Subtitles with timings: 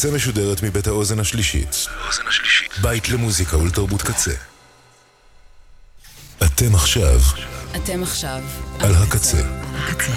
[0.00, 1.86] הקצה משודרת מבית האוזן השלישית.
[2.82, 4.32] בית למוזיקה ולתרבות קצה.
[6.42, 7.20] אתם עכשיו
[7.76, 8.42] אתם עכשיו
[8.78, 9.42] על הקצה.
[9.74, 10.12] הקצה.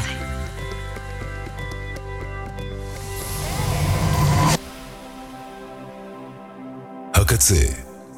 [7.13, 7.65] הקצה,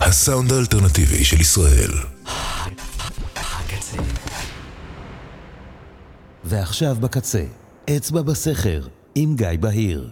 [0.02, 1.92] הסאונד האלטרנטיבי של ישראל.
[3.36, 3.98] הקצה.
[6.44, 7.44] ועכשיו בקצה,
[7.98, 8.82] אצבע בסכר,
[9.16, 10.12] עם גיא בהיר.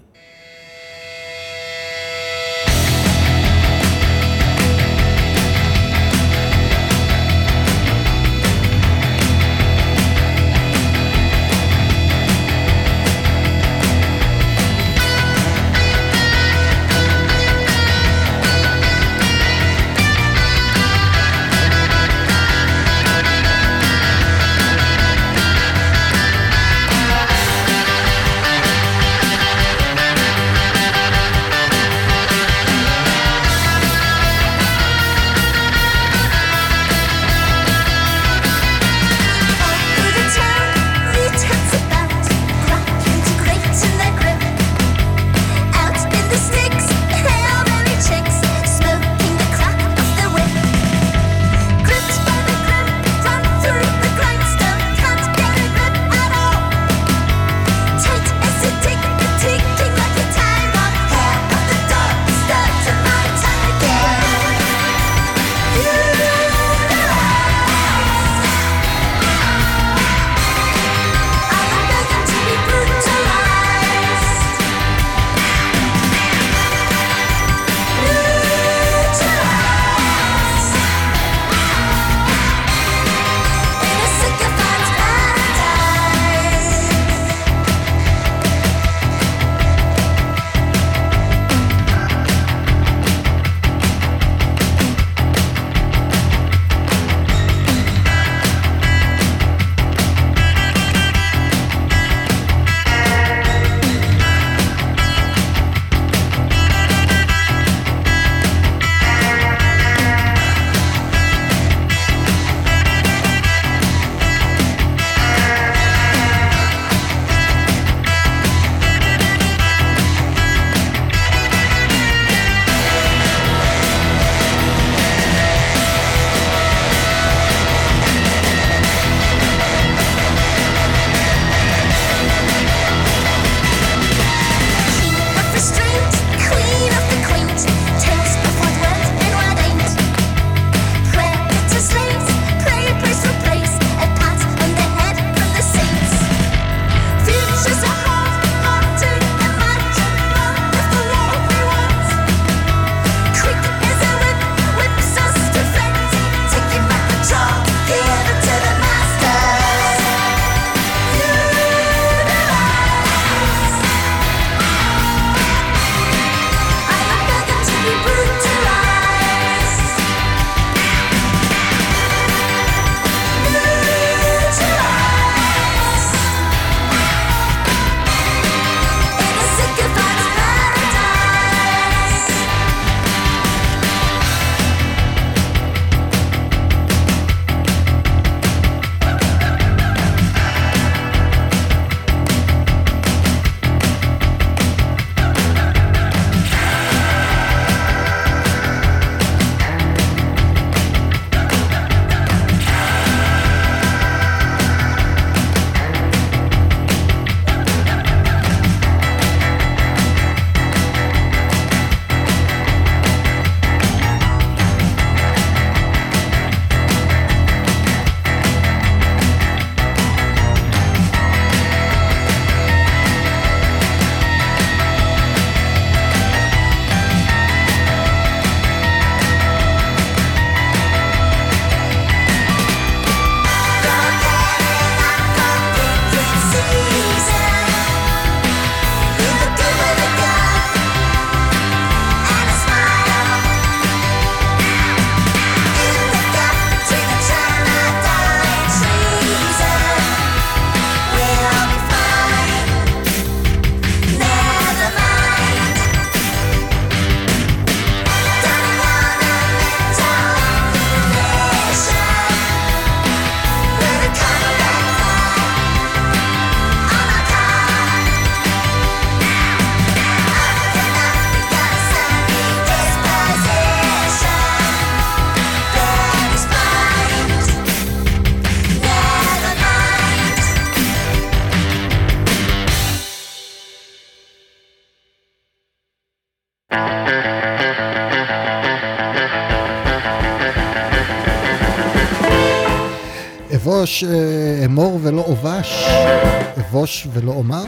[297.14, 297.64] ולא אומר,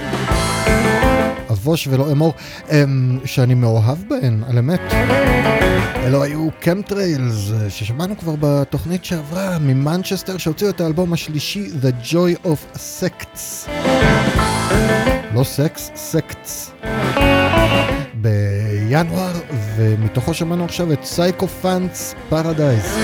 [1.52, 2.34] אבוש ולא אמור,
[2.72, 4.82] אמ, שאני מאוהב בהן, על אמת.
[5.96, 12.78] אלו היו Chemtrails, ששמענו כבר בתוכנית שעברה ממנצ'סטר, שהוציאו את האלבום השלישי, The Joy of
[12.78, 13.70] Sects.
[15.34, 16.72] לא sex, sects.
[18.14, 19.34] בינואר,
[19.76, 22.98] ומתוכו שמענו עכשיו את Sycophant's Paradise.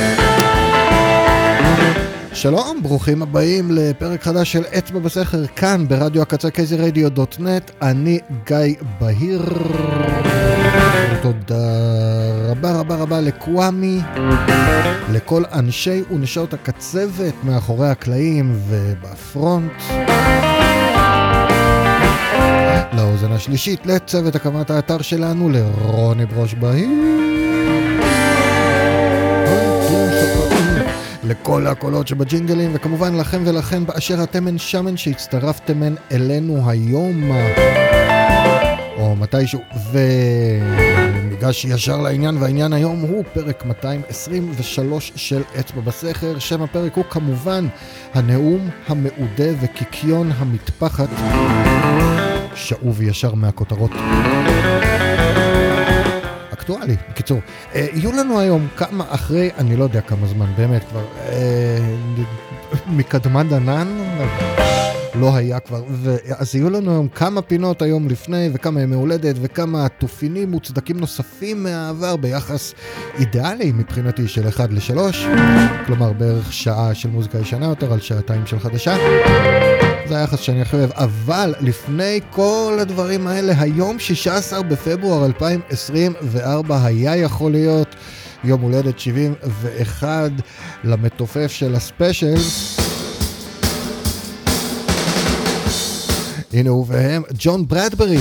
[2.34, 7.72] שלום, ברוכים הבאים לפרק חדש של אצבע בסכר כאן ברדיו הקצה קייזי רדיו דוט נט,
[7.82, 9.42] אני גיא בהיר.
[11.22, 11.56] תודה
[12.48, 14.00] רבה רבה רבה לקוואמי,
[15.12, 19.72] לכל אנשי ונשות הקצבת מאחורי הקלעים ובפרונט.
[22.94, 26.90] לאוזן השלישית, לצוות הקמת האתר שלנו, לרוני ברוש בהיר.
[31.32, 35.82] לכל הקולות שבג'ינגלים, וכמובן לכם ולכן באשר אתם אין שמן שהצטרפתם
[36.12, 37.32] אלינו היום,
[38.98, 39.60] או מתישהו,
[39.92, 47.68] וניגש ישר לעניין, והעניין היום הוא פרק 223 של אצבע בסכר, שם הפרק הוא כמובן
[48.14, 51.10] הנאום המעודה וקיקיון המטפחת,
[52.56, 53.92] שאוב ישר מהכותרות.
[56.62, 57.40] אקטואלי, בקיצור.
[57.76, 61.96] אה, יהיו לנו היום כמה אחרי, אני לא יודע כמה זמן, באמת כבר, אה,
[62.88, 63.88] מקדמת ענן,
[65.16, 66.16] לא היה כבר, ו...
[66.38, 71.64] אז יהיו לנו היום כמה פינות היום לפני, וכמה ימי הולדת, וכמה תופינים מוצדקים נוספים
[71.64, 72.74] מהעבר ביחס
[73.20, 74.98] אידיאלי מבחינתי של 1 ל-3,
[75.86, 78.96] כלומר בערך שעה של מוזיקה ישנה יותר על שעתיים של חדשה.
[80.12, 87.16] זה היחס שאני הכי אוהב, אבל לפני כל הדברים האלה, היום 16 בפברואר 2024 היה
[87.16, 87.96] יכול להיות
[88.44, 90.32] יום הולדת 71
[90.84, 92.78] למתופף של הספיישלס.
[96.54, 98.18] הנה הוא והם, ג'ון ברדברי.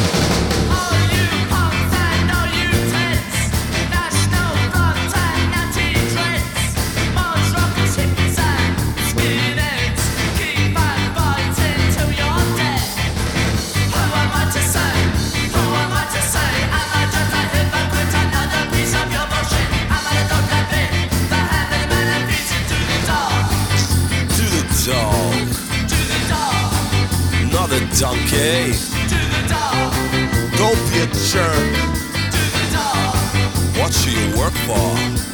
[28.00, 28.72] Donkey.
[30.56, 31.76] Don't be a jerk.
[33.76, 35.29] What should you work for?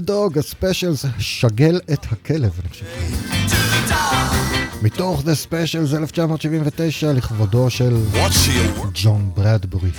[0.00, 2.84] The Dog, הספיישלס, שגל את הכלב, אני חושב.
[4.82, 7.96] מתוך The Specials 1979 לכבודו של
[8.94, 9.90] ג'ון ברדברי.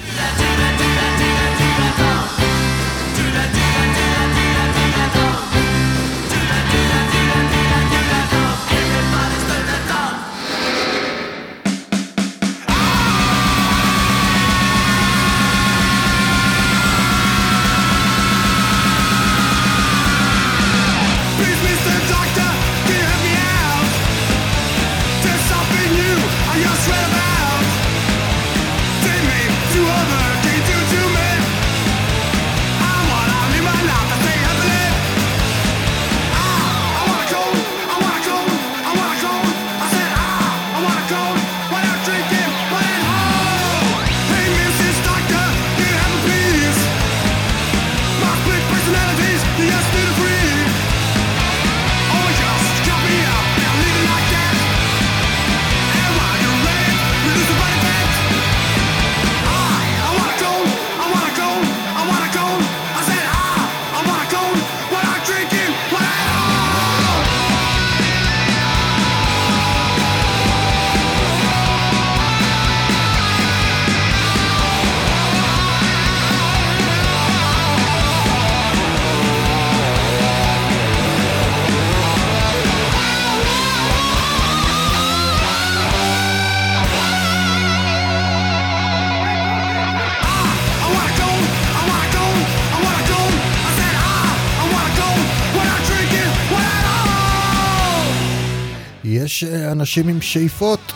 [99.92, 100.94] אנשים עם שאיפות.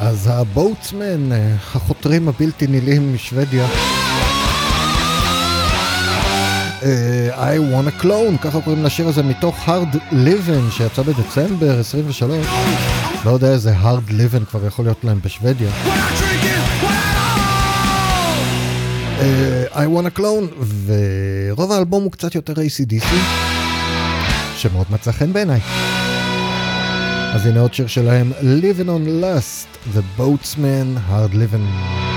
[0.00, 1.32] אז הבואוצמן,
[1.74, 3.66] החותרים הבלתי נילים משוודיה.
[6.80, 6.84] Uh,
[7.34, 12.46] I want a clone, ככה קוראים לשיר הזה מתוך hard living שיצא בדצמבר 23.
[13.24, 15.70] לא יודע איזה hard living כבר יכול להיות להם בשוודיה.
[19.18, 23.06] Uh, I want a clone, ורוב האלבום הוא קצת יותר ACDC,
[24.56, 25.60] שמאוד מצא חן בעיניי.
[27.34, 32.07] אז הנה עוד שיר שלהם, Living on Lust, The Boatsman, Hard Living.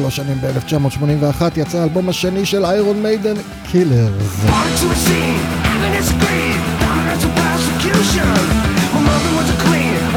[0.00, 3.34] שלוש שנים ב-1981 יצא האלבום השני של Iron Maiden,
[3.70, 4.44] Killers.
[9.06, 10.15] Mother was a queen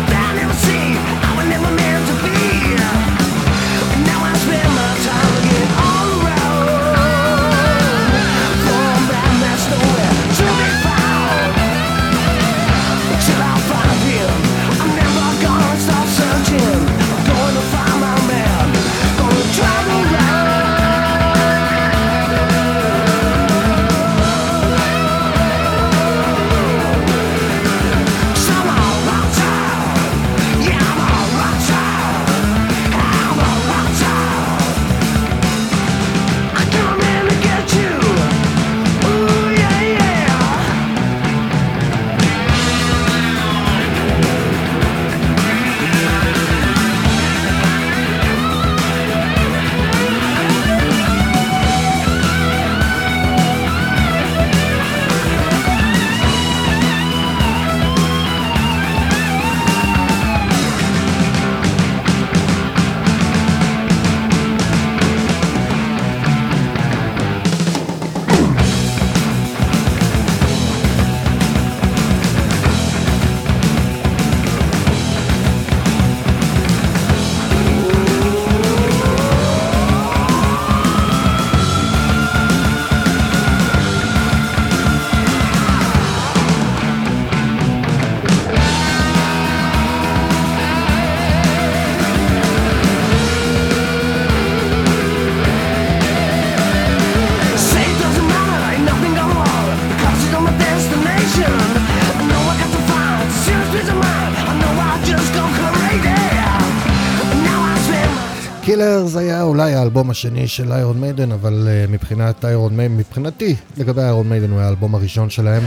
[108.80, 114.02] Killers היה אולי האלבום השני של Iron Maiden, אבל uh, מבחינת Iron Maiden, מבחינתי, לגבי
[114.02, 115.64] Iron Maiden הוא האלבום הראשון שלהם.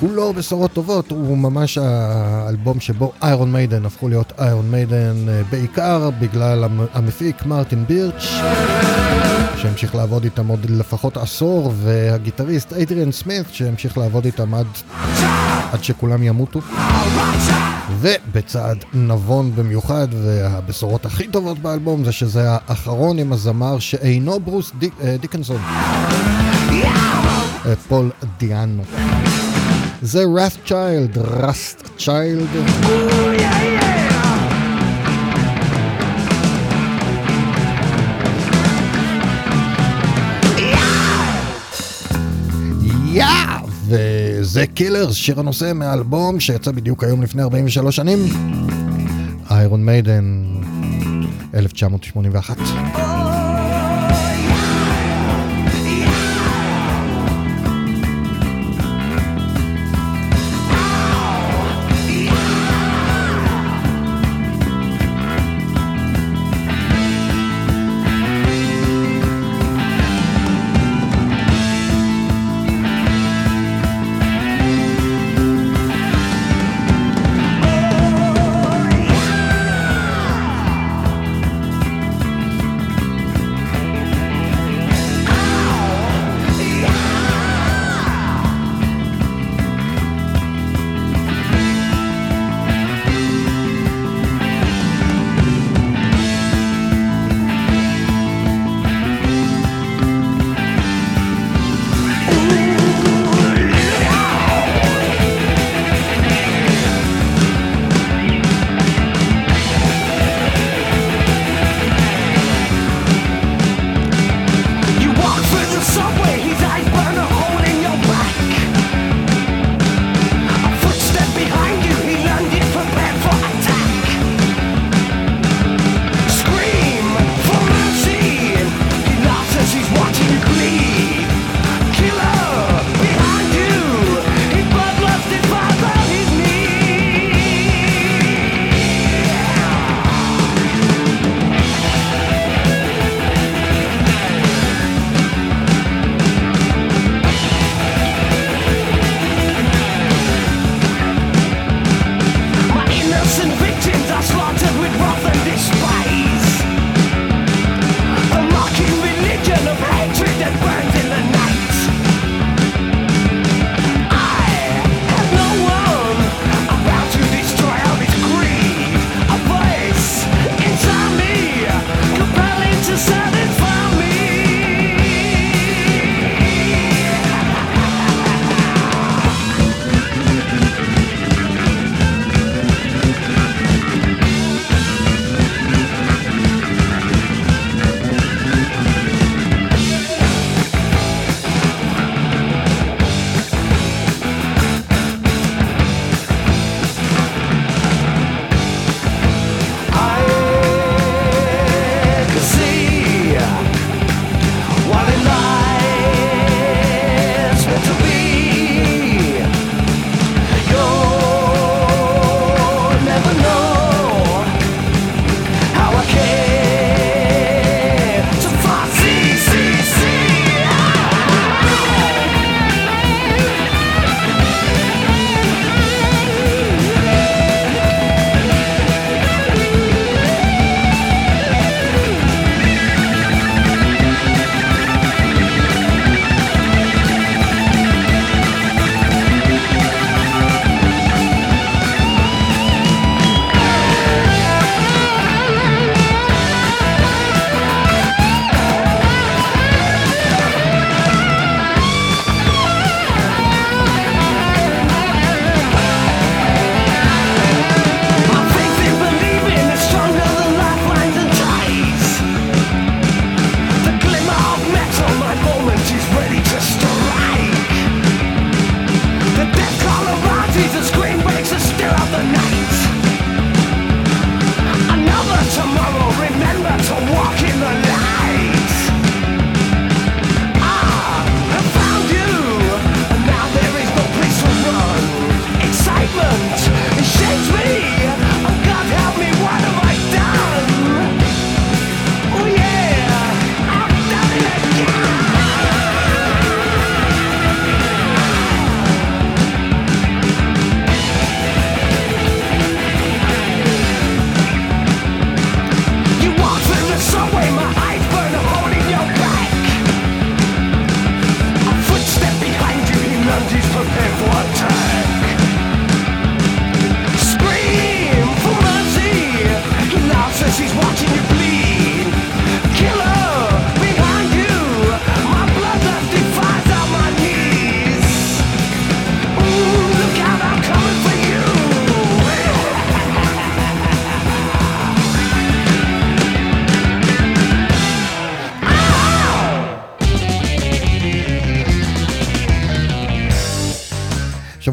[0.00, 6.10] כולו בשורות טובות, הוא ממש האלבום שבו Iron Maiden הפכו להיות Iron Maiden uh, בעיקר
[6.20, 8.24] בגלל המ- המפיק מרטין בירץ',
[9.58, 14.66] שהמשיך לעבוד איתם עוד לפחות עשור, והגיטריסט אדריאן סמית, שהמשיך לעבוד איתם עד,
[15.72, 16.60] עד שכולם ימותו.
[18.00, 24.92] ובצעד נבון במיוחד, והבשורות הכי טובות באלבום זה שזה האחרון עם הזמר שאינו ברוס דיק,
[25.02, 25.60] אה, דיקנסון.
[27.66, 28.82] אה, פול דיאנו.
[30.02, 32.48] זה Wrathchild, Wrathchild.
[44.48, 48.18] וזה Killers, שיר הנושא מהאלבום שיצא בדיוק היום לפני 43 שנים.
[49.50, 50.44] Iron Maiden,
[51.54, 52.58] 1981.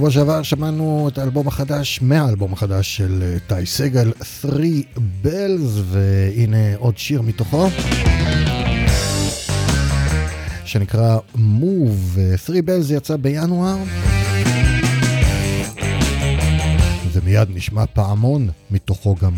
[0.05, 4.61] שבוע שעבר שמענו את האלבום החדש, מהאלבום החדש של אה, טי סגל, 3
[5.23, 7.69] Bells, והנה עוד שיר מתוכו.
[10.65, 13.77] שנקרא Move, 3 Bells יצא בינואר.
[17.11, 19.33] ומיד נשמע פעמון מתוכו גם.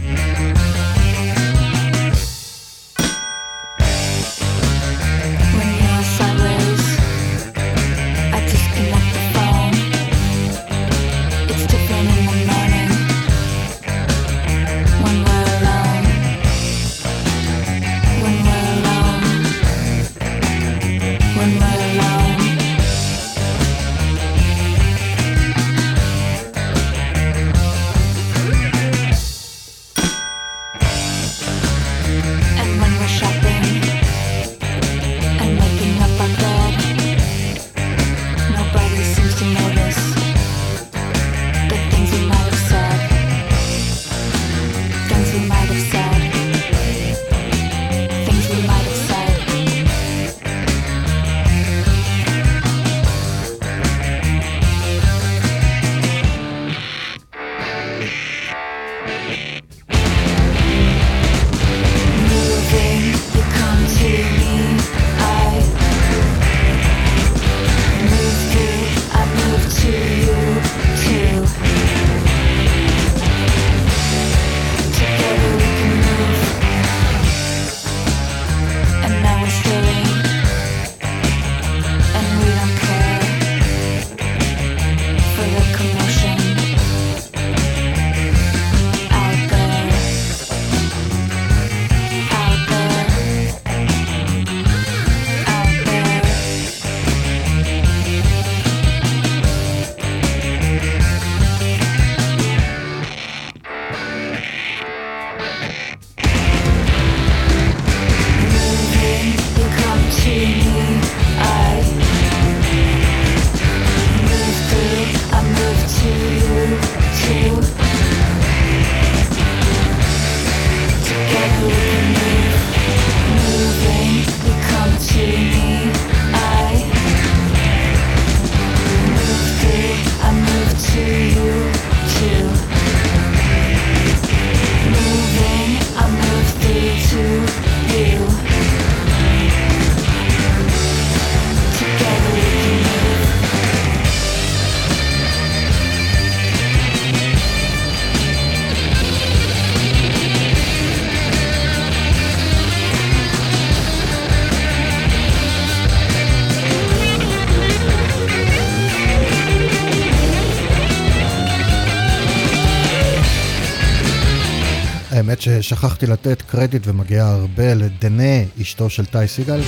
[165.67, 169.61] ששכחתי לתת קרדיט ומגיע הרבה לדנה, אשתו של טי סיגל,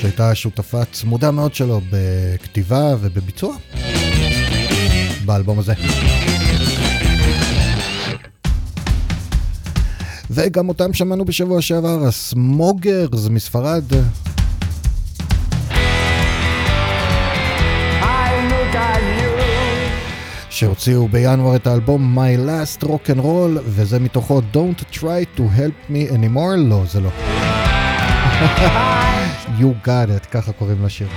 [0.00, 3.56] שהייתה שותפה צמודה מאוד שלו בכתיבה ובביצוע
[5.24, 5.74] באלבום הזה.
[10.30, 13.84] וגם אותם שמענו בשבוע שעבר, הסמוגרס מספרד.
[20.60, 25.90] שהוציאו בינואר את האלבום My Last Rock and Roll, וזה מתוכו Don't Try to Help
[25.90, 26.56] Me Anymore?
[26.56, 27.10] לא, זה לא.
[29.60, 31.08] you got it, ככה קוראים לשיר.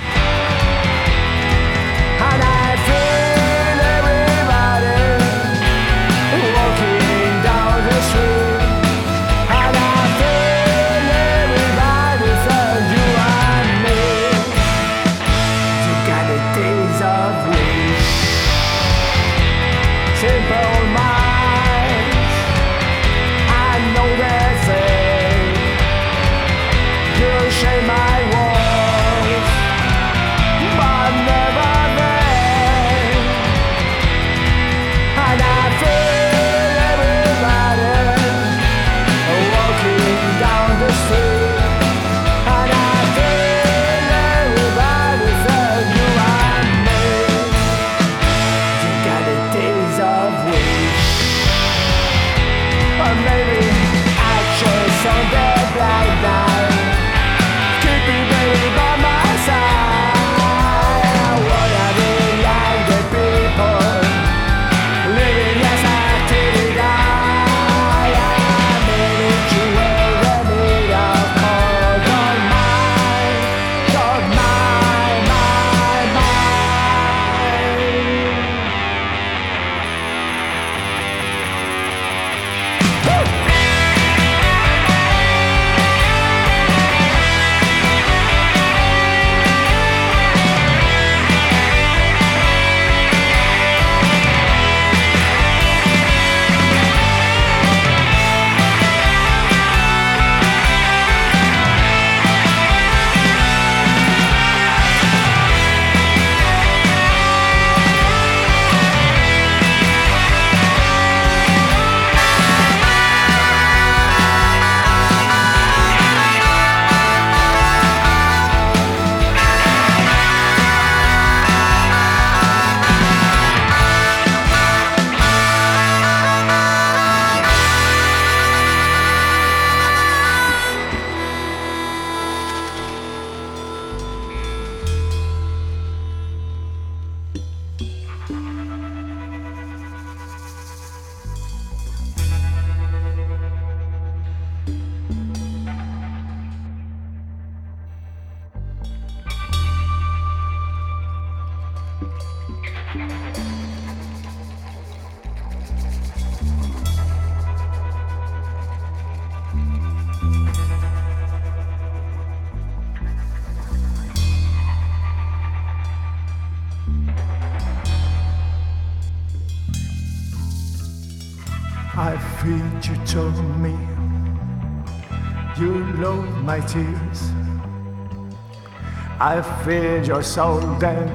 [179.25, 181.07] I feel your soul then,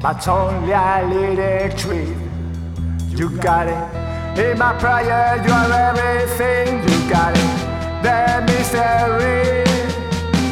[0.00, 2.16] but only a little tree.
[3.10, 4.40] You got it.
[4.40, 6.80] In my prayer, you are everything.
[6.88, 7.52] You got it.
[8.02, 9.66] The mystery.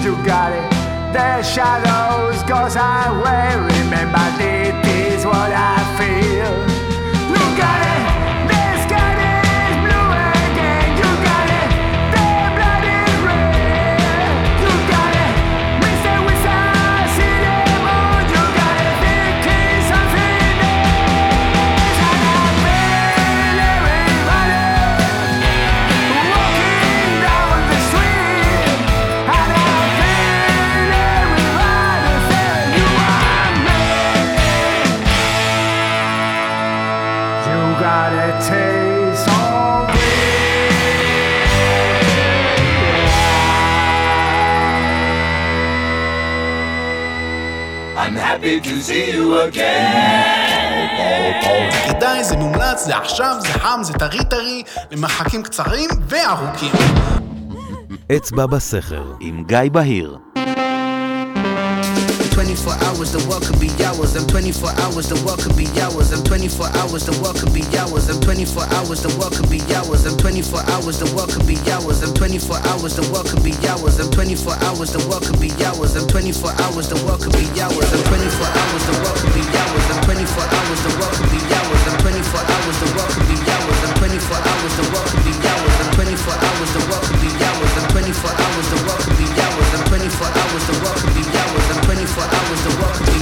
[0.05, 0.71] You got it.
[1.15, 3.57] The shadows goes away.
[3.57, 6.72] Remember, this is what I feel.
[48.33, 50.53] Happy to see you again.
[51.88, 56.71] כדאי, זה מומלץ, זה עכשיו, זה חם, זה טרי טרי, למרחקים קצרים וארוכים.
[58.16, 60.18] אצבע בסכר, עם גיא בהיר.
[62.33, 64.16] 24 hours, the world could be hours.
[64.16, 66.12] I'm 24 hours, the world could be hours.
[66.16, 68.09] I'm 24 hours, the world could be hours.
[68.09, 70.09] I'm 24 hours, the world could be hours.
[70.09, 72.01] I'm 24 hours, the world could be hours.
[72.01, 74.01] I'm 24 hours, the world could be hours.
[74.01, 75.92] I'm 24 hours, the world could be hours.
[75.92, 77.88] I'm 24 hours, the world could be hours.
[77.92, 79.85] I'm 24 hours, the world could be hours.
[79.92, 81.83] I'm 24 hours, the world could be hours.
[81.85, 83.81] I'm 24 hours, the world could be hours.
[83.85, 85.77] I'm 24 hours, the world could be hours.
[85.85, 87.73] I'm 24 hours, the world could be hours.
[87.77, 89.68] I'm 24 hours, the world could be hours.
[89.77, 91.22] I'm 24 hours, the world could be
[91.95, 93.22] 24 hours to welcome.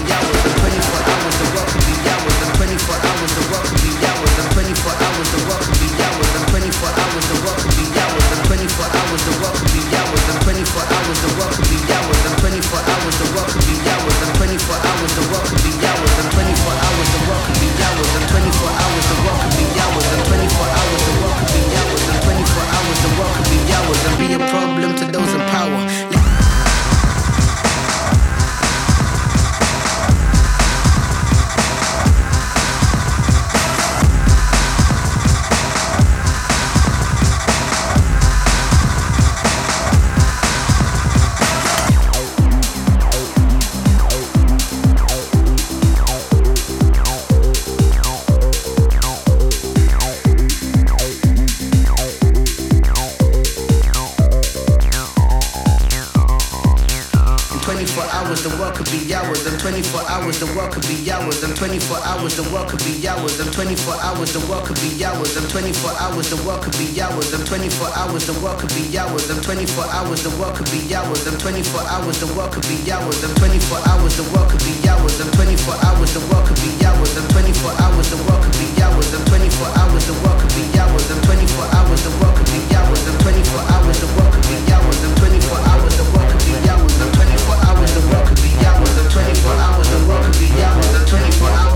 [62.05, 63.41] Hours, the world could be hours.
[63.41, 65.37] I'm 24 hours, the world could be hours.
[65.37, 67.33] I'm 24 hours, the world could be hours.
[67.33, 69.31] I'm 24 hours, the world could be hours.
[69.31, 71.27] I'm 24 hours, the world could be hours.
[71.27, 73.25] I'm 24 hours, the world could be hours.
[73.25, 75.21] I'm 24 hours, the world could be hours.
[75.21, 77.13] I'm 24 hours, the world could be hours.
[77.17, 79.11] I'm 24 hours, the world could be hours.
[79.13, 81.11] I'm 24 hours, the world could be hours.
[81.11, 83.03] I'm 24 hours, the world could be hours.
[83.05, 85.01] I'm 24 hours, the world could be hours.
[85.01, 86.99] I'm 24 hours, the world could be hours.
[87.01, 88.93] I'm 24 hours, the world could be hours.
[89.01, 90.93] I'm 24 hours, the world could be hours.
[90.95, 91.70] I'm 24 hours,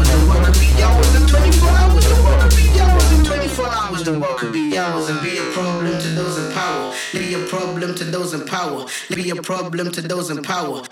[0.55, 1.15] could be hours.
[1.15, 3.13] I'm 24 hours, could be hours.
[3.13, 4.05] I'm 24 hours,
[4.39, 5.09] could be hours.
[5.09, 6.95] And be a problem to those in power.
[7.13, 8.87] Be a problem to those in power.
[9.15, 10.83] Be a problem to those in power.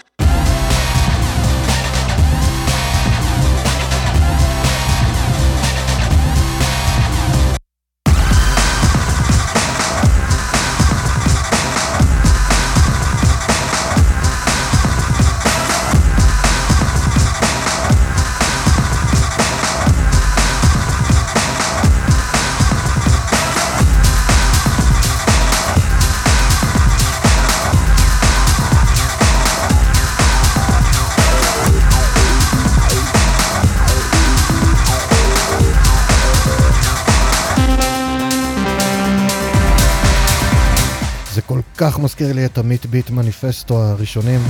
[41.85, 44.40] כך מזכיר לי את המיט ביט מניפסטו הראשונים.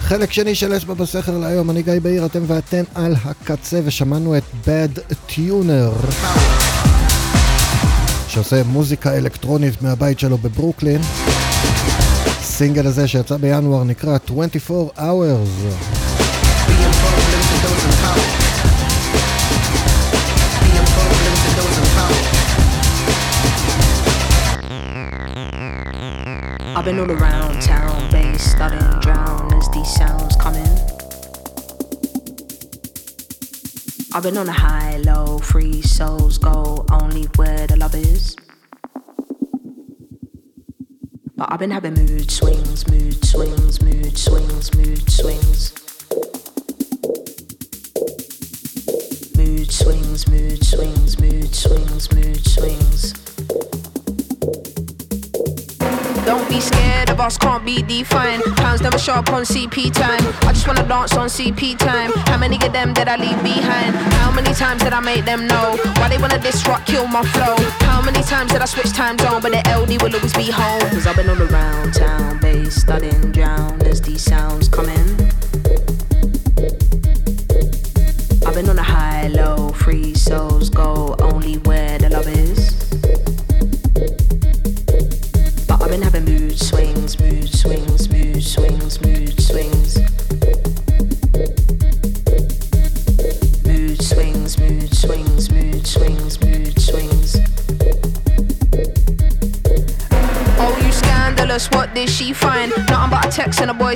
[0.00, 4.42] חלק שני של אצבע בסכר להיום, אני גיא בהיר, אתם ואתן על הקצה, ושמענו את
[4.64, 6.12] Bad Tuner,
[8.28, 11.00] שעושה מוזיקה אלקטרונית מהבית שלו בברוקלין.
[12.40, 15.95] הסינגל הזה שיצא בינואר נקרא 24 Hours.
[26.86, 30.78] I've been all around town, bass to drown as these sounds come in.
[34.14, 38.36] I've been on a high, low, free souls go only where the love is.
[41.34, 45.72] But I've been having mood swings, mood swings, mood swings, mood swings.
[49.36, 53.35] Mood swings, mood swings, mood swings, mood swings.
[56.26, 58.42] Don't be scared of us, can't be defined.
[58.56, 60.20] Pounds never show up on CP time.
[60.42, 62.10] I just wanna dance on CP time.
[62.26, 63.94] How many of them did I leave behind?
[64.18, 65.78] How many times did I make them know?
[65.98, 67.54] Why they wanna disrupt, kill my flow?
[67.86, 69.40] How many times did I switch time zone?
[69.40, 70.80] But the LD will always be home.
[70.90, 75.06] Cause I've been all around town, bass studying, drown as these sounds come in.
[78.44, 82.75] I've been on a high, low, free souls go only where the love is.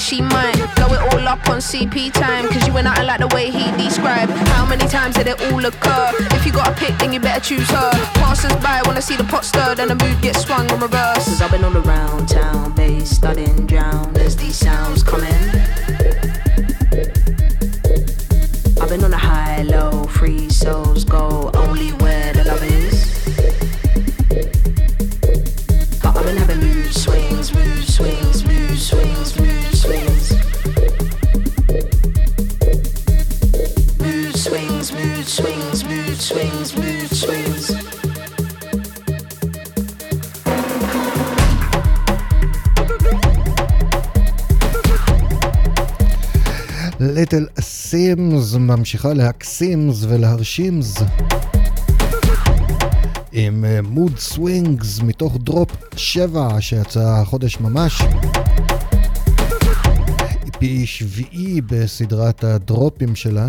[0.00, 0.56] And she might.
[0.76, 3.70] Blow it all up on CP time, cause you ain't nothing like the way he
[3.76, 4.32] described.
[4.48, 6.10] How many times did it all occur?
[6.36, 7.90] If you got a pick, then you better choose her.
[8.14, 11.24] Passers by wanna see the pot stirred and the mood gets swung on reverse.
[11.24, 15.22] Cause I've been all around town, bass studying, drown as these sounds come
[47.90, 50.94] Simz ממשיכה להקסימס ולהרשימס
[53.32, 58.02] עם Mood Swings מתוך Drop 7 שיצא החודש ממש.
[60.58, 63.48] EP שביעי בסדרת ה drop־ים שלה.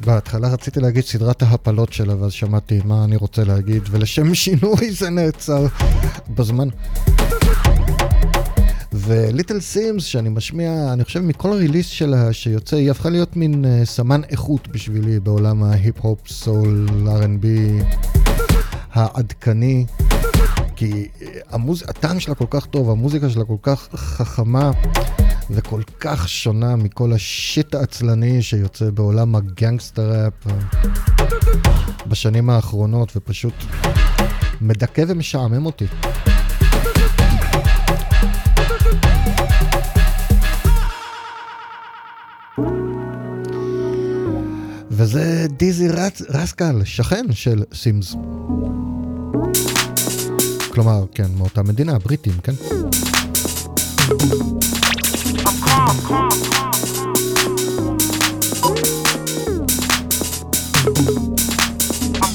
[0.00, 5.10] בהתחלה רציתי להגיד סדרת ההפלות שלה, ואז שמעתי מה אני רוצה להגיד, ולשם שינוי זה
[5.10, 5.66] נעצר
[6.34, 6.68] בזמן.
[9.08, 13.36] ו Little Simz, שאני משמיע, אני חושב מכל ה release שלה שיוצא, היא הפכה להיות
[13.36, 17.46] מין uh, סמן איכות בשבילי בעולם ההיפ-הופ, סול, R&B
[18.92, 19.86] העדכני.
[20.76, 21.84] כי uh, המוז...
[21.88, 24.70] הטעם שלה כל כך טוב, המוזיקה שלה כל כך חכמה
[25.50, 30.50] וכל כך שונה מכל ה shit העצלני שיוצא בעולם ה gangsta rap uh,
[32.06, 33.54] בשנים האחרונות, ופשוט
[34.60, 35.86] מדכא ומשעמם אותי.
[44.98, 48.14] וזה דיזי רס, רסקל, שכן של סימס.
[50.70, 52.52] כלומר, כן, מאותה מדינה, בריטים, כן?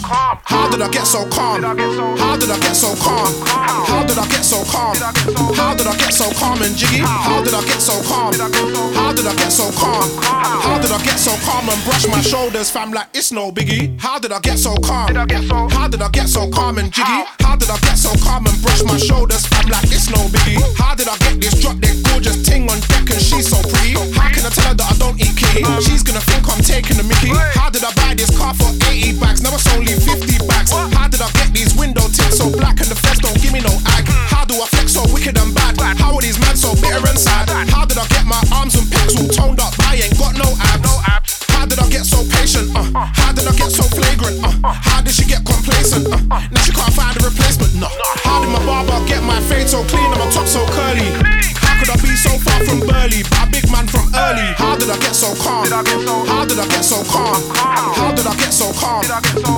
[0.06, 1.64] How did I get so calm?
[1.64, 3.32] How did I get so calm?
[3.88, 4.96] How did I get so calm?
[5.56, 7.00] How did I get so calm and jiggy?
[7.00, 8.34] How did I get so calm?
[8.94, 10.10] How did I get so calm?
[10.20, 14.00] How did I get so calm and brush my shoulders, fam, like it's no biggie?
[14.00, 15.16] How did I get so calm?
[15.72, 17.24] How did I get so calm and jiggy?
[17.40, 20.60] How did I get so calm and brush my shoulders, fam, like it's no biggie?
[20.78, 23.96] How did I get this drop dead gorgeous ting on deck and she's so pretty?
[24.20, 25.64] How can I tell her that I don't eat kitty?
[25.80, 27.32] She's gonna think I'm taking the mickey.
[27.56, 29.42] How did I buy this car for 80 bags?
[29.42, 30.72] Now it's only 50 bags.
[30.72, 33.62] How did I get these window tints so black and the fence don't give me
[33.62, 34.06] no ag?
[34.30, 35.78] How do I flex so wicked and bad?
[35.98, 37.50] How are these men so bitter and sad?
[37.70, 39.74] How did I get my arms and pecs all toned up?
[39.86, 41.04] I ain't got no abs.
[41.50, 42.76] How did I get so patient?
[42.76, 44.44] Uh, how did I get so flagrant?
[44.44, 46.08] Uh, how did she get complacent?
[46.08, 47.76] Uh, now she can't find a replacement.
[47.76, 47.88] No.
[48.24, 51.43] How did my barber get my fade so clean and my top so curly?
[51.84, 54.48] How could I be so far from Burley, but a big man from early?
[54.56, 55.68] How did I get so calm?
[55.68, 57.36] How did I get so calm?
[58.00, 59.04] How did I get so calm?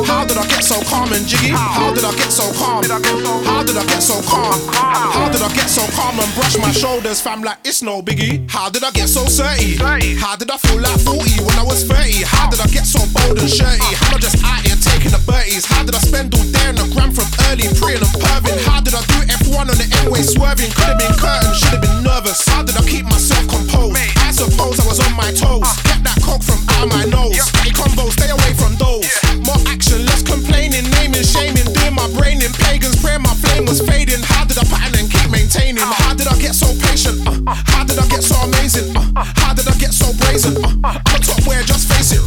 [0.09, 1.53] How did I get so calm and jiggy?
[1.53, 2.81] How did I get so calm?
[2.81, 4.57] How did I get so calm?
[4.73, 8.49] How did I get so calm and brush my shoulders, fam, like it's no biggie?
[8.49, 9.77] How did I get so dirty?
[10.17, 12.25] How did I feel like 40 when I was 30?
[12.25, 13.77] How did I get so bold and shirty?
[14.01, 15.65] How am I just out here taking the birdies?
[15.69, 18.57] How did I spend all day on the gram from early, preying and perving?
[18.65, 20.73] How did I do F1 on the N-way swerving?
[20.73, 22.47] Could have been curtain, should have been nervous.
[22.47, 23.99] How did I keep myself composed?
[24.23, 25.63] I suppose I was on my toes.
[25.63, 25.75] Ah.
[25.83, 27.35] Get that cock from out my nose.
[27.59, 29.07] Any combo, stay away from those.
[29.43, 32.95] More action, less complaining, naming, shaming, doing my brain in pagans.
[33.03, 34.23] Prayer, my flame was fading.
[34.31, 35.83] How did I pattern and keep maintaining?
[35.83, 35.95] Ah.
[36.07, 37.19] How did I get so patient?
[37.27, 37.63] Uh, ah.
[37.75, 38.95] how did I get so amazing?
[38.95, 40.55] Uh, how did I get so brazen?
[40.63, 42.23] Uh, I'm top where, just face uh, it.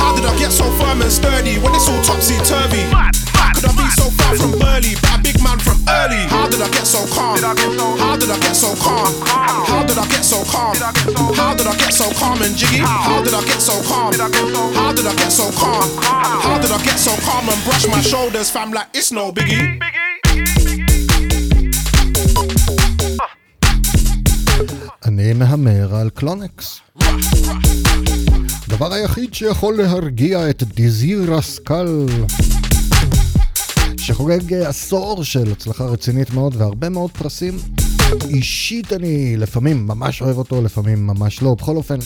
[0.00, 2.88] How did I get so firm and sturdy when it's all topsy turvy?
[3.36, 6.24] How could I be so far from burly, but a big man from early?
[6.56, 7.36] Did I get so calm?
[7.36, 9.12] How did I get so calm?
[9.68, 10.74] How did I get so calm?
[11.36, 12.78] How did I get so calm and jiggy?
[12.78, 14.14] How did I get so calm?
[14.74, 15.84] How did I get so calm?
[16.00, 19.82] How did I get so calm and brush my shoulders, fam, like it's no biggie?
[25.04, 26.80] אני מהמר על קלונקס.
[28.66, 32.06] הדבר היחיד שיכול להרגיע את דיזיר הסקל,
[34.06, 37.58] שחוגג עשור של הצלחה רצינית מאוד והרבה מאוד פרסים.
[38.28, 41.54] אישית אני לפעמים ממש אוהב אותו, לפעמים ממש לא.
[41.54, 41.98] בכל אופן,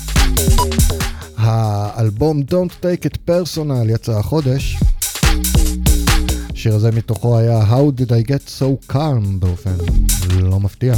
[1.37, 4.77] האלבום Don't Take It Personal יצא החודש.
[6.53, 9.77] השיר הזה מתוכו היה How Did I Get So Calm באופן
[10.31, 10.95] לא מפתיע.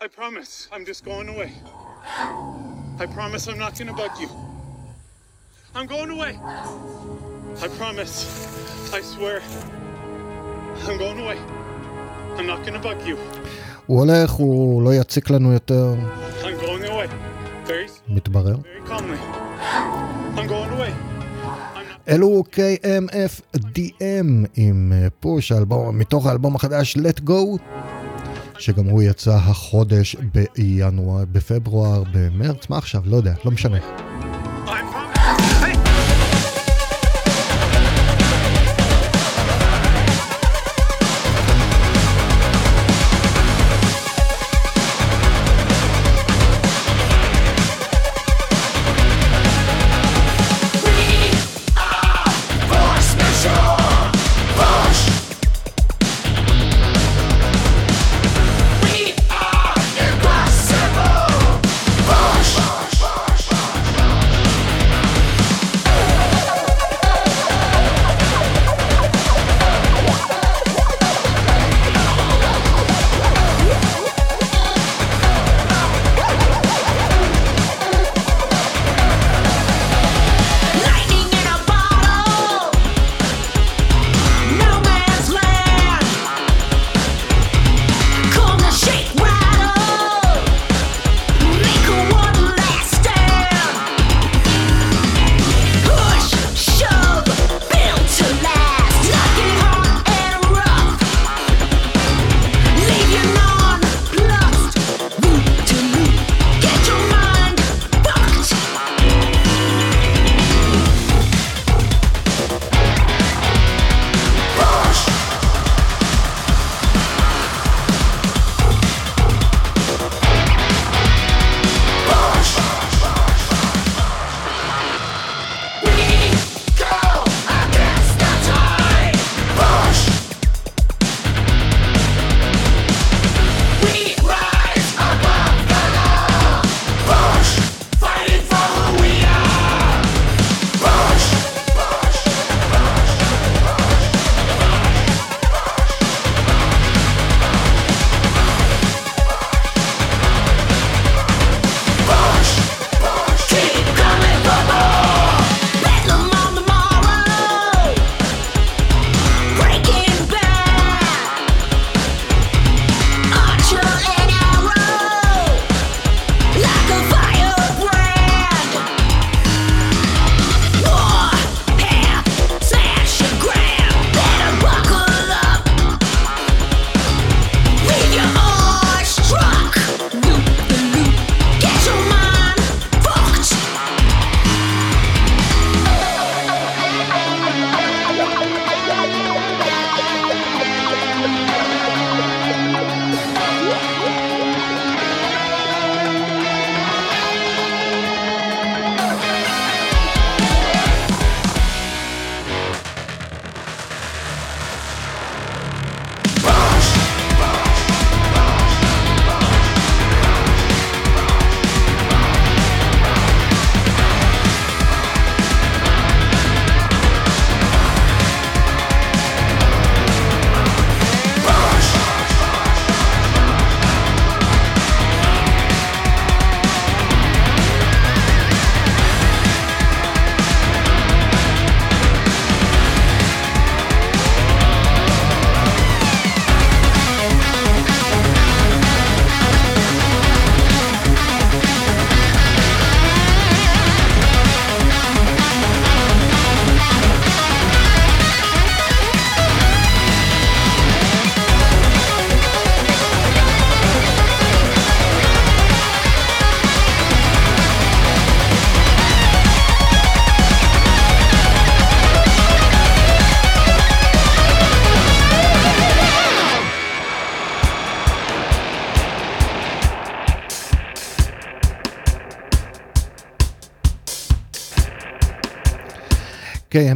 [0.00, 0.68] I'm promise.
[0.70, 1.50] I'm just going away.
[3.02, 4.28] I promise I'm not gonna bug you.
[5.74, 6.38] I'm going away.
[7.64, 8.14] I promise.
[8.92, 9.40] I swear.
[10.86, 11.38] I'm going away.
[12.38, 13.16] I'm not gonna bug you.
[13.86, 15.94] הוא הולך, הוא לא יציק לנו יותר,
[16.42, 17.08] I'm going away.
[17.68, 18.56] Very, מתברר.
[18.56, 18.88] very.
[20.36, 21.14] I'm going away.
[22.08, 25.52] אלו KMFDM עם אה, פוש,
[25.92, 27.58] מתוך האלבום החדש Let Go,
[28.58, 33.02] שגם הוא יצא החודש בינואר, בפברואר, במרץ, מה עכשיו?
[33.06, 33.78] לא יודע, לא משנה.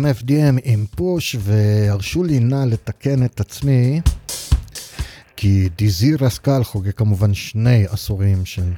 [0.09, 4.01] KMFDM עם פוש, והרשו לי נא לתקן את עצמי,
[5.37, 8.73] כי דיזי רסקל חוגג כמובן שני עשורים של...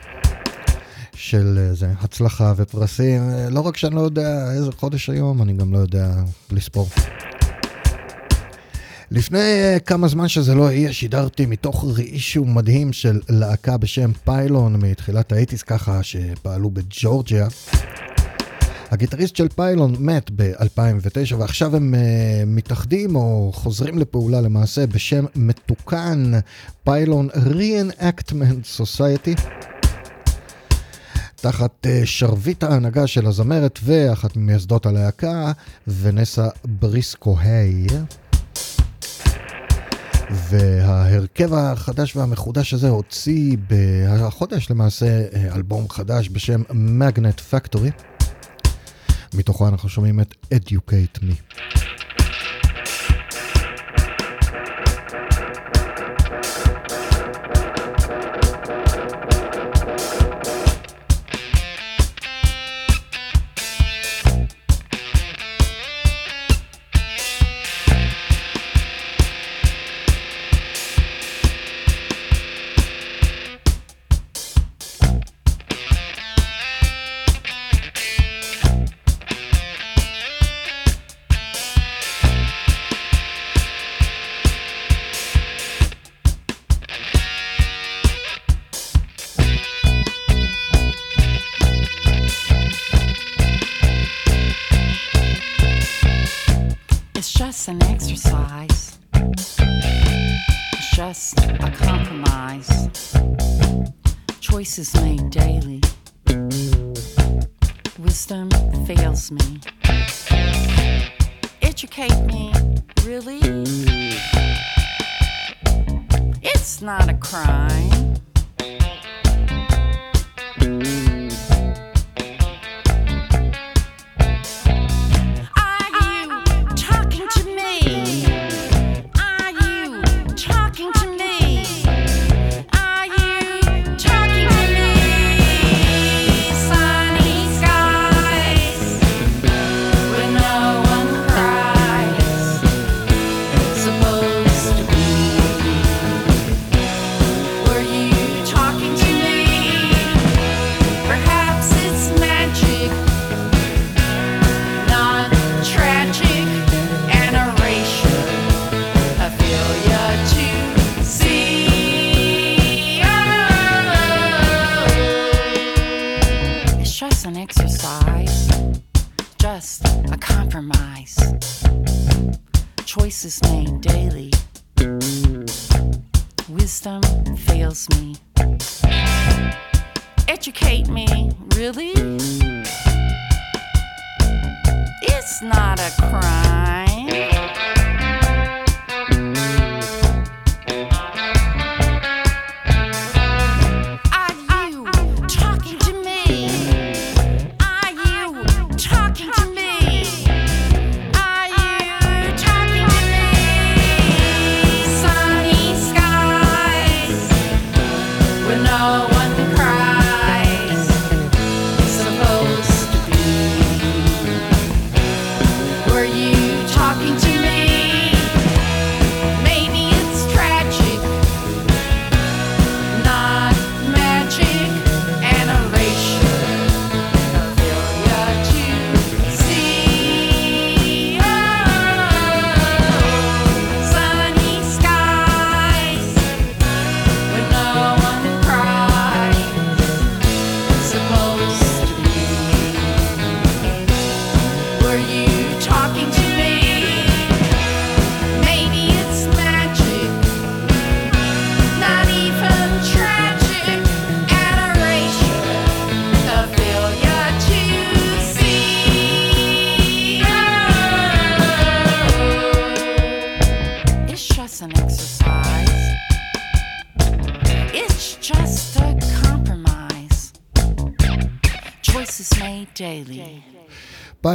[1.15, 5.53] של אה, זה, הצלחה ופרסים, אה, לא רק שאני לא יודע איזה חודש היום, אני
[5.53, 6.15] גם לא יודע
[6.51, 6.89] לספור.
[9.11, 14.77] לפני אה, כמה זמן שזה לא יהיה, שידרתי מתוך ראישו מדהים של להקה בשם פיילון
[14.77, 17.49] מתחילת האיטיס ככה, שפעלו בג'ורג'יה.
[18.91, 21.99] הגיטריסט של פיילון מת ב-2009 ועכשיו הם uh,
[22.47, 26.33] מתאחדים או חוזרים לפעולה למעשה בשם מתוקן
[26.85, 29.41] פיילון Reenactment Society.
[31.37, 35.53] תחת uh, שרביט ההנהגה של הזמרת ואחת ממייסדות הלהקה,
[35.87, 37.87] ונסה בריסקו-היי.
[40.31, 48.10] וההרכב החדש והמחודש הזה הוציא בחודש למעשה אה, אלבום חדש בשם Magnet Factory.
[49.35, 51.80] מתוכו אנחנו שומעים את Educate Me.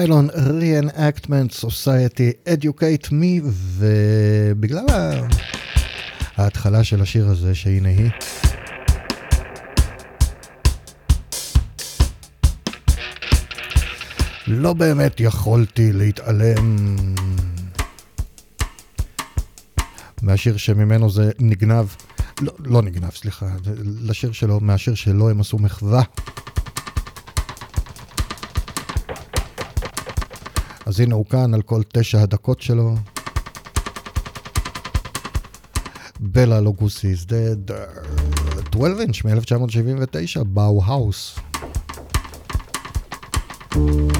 [0.06, 0.28] סיילון
[0.60, 4.86] ריאנקטמנט סוסייטי אדיוקייט מי ובגלל
[6.38, 8.10] ההתחלה של השיר הזה שהנה היא
[14.48, 16.96] לא באמת יכולתי להתעלם
[20.22, 21.86] מהשיר שממנו זה נגנב,
[22.42, 23.48] לא, לא נגנב, סליחה,
[24.02, 26.04] לשיר שלו, מהשיר שלו הם עשו מחווה.
[30.86, 32.96] אז הנה הוא כאן על כל תשע הדקות שלו.
[36.20, 37.72] בלה לוגוסי is dead,
[38.72, 41.40] 12 אינץ' מ-1979, באו האוס.
[43.76, 44.15] thank you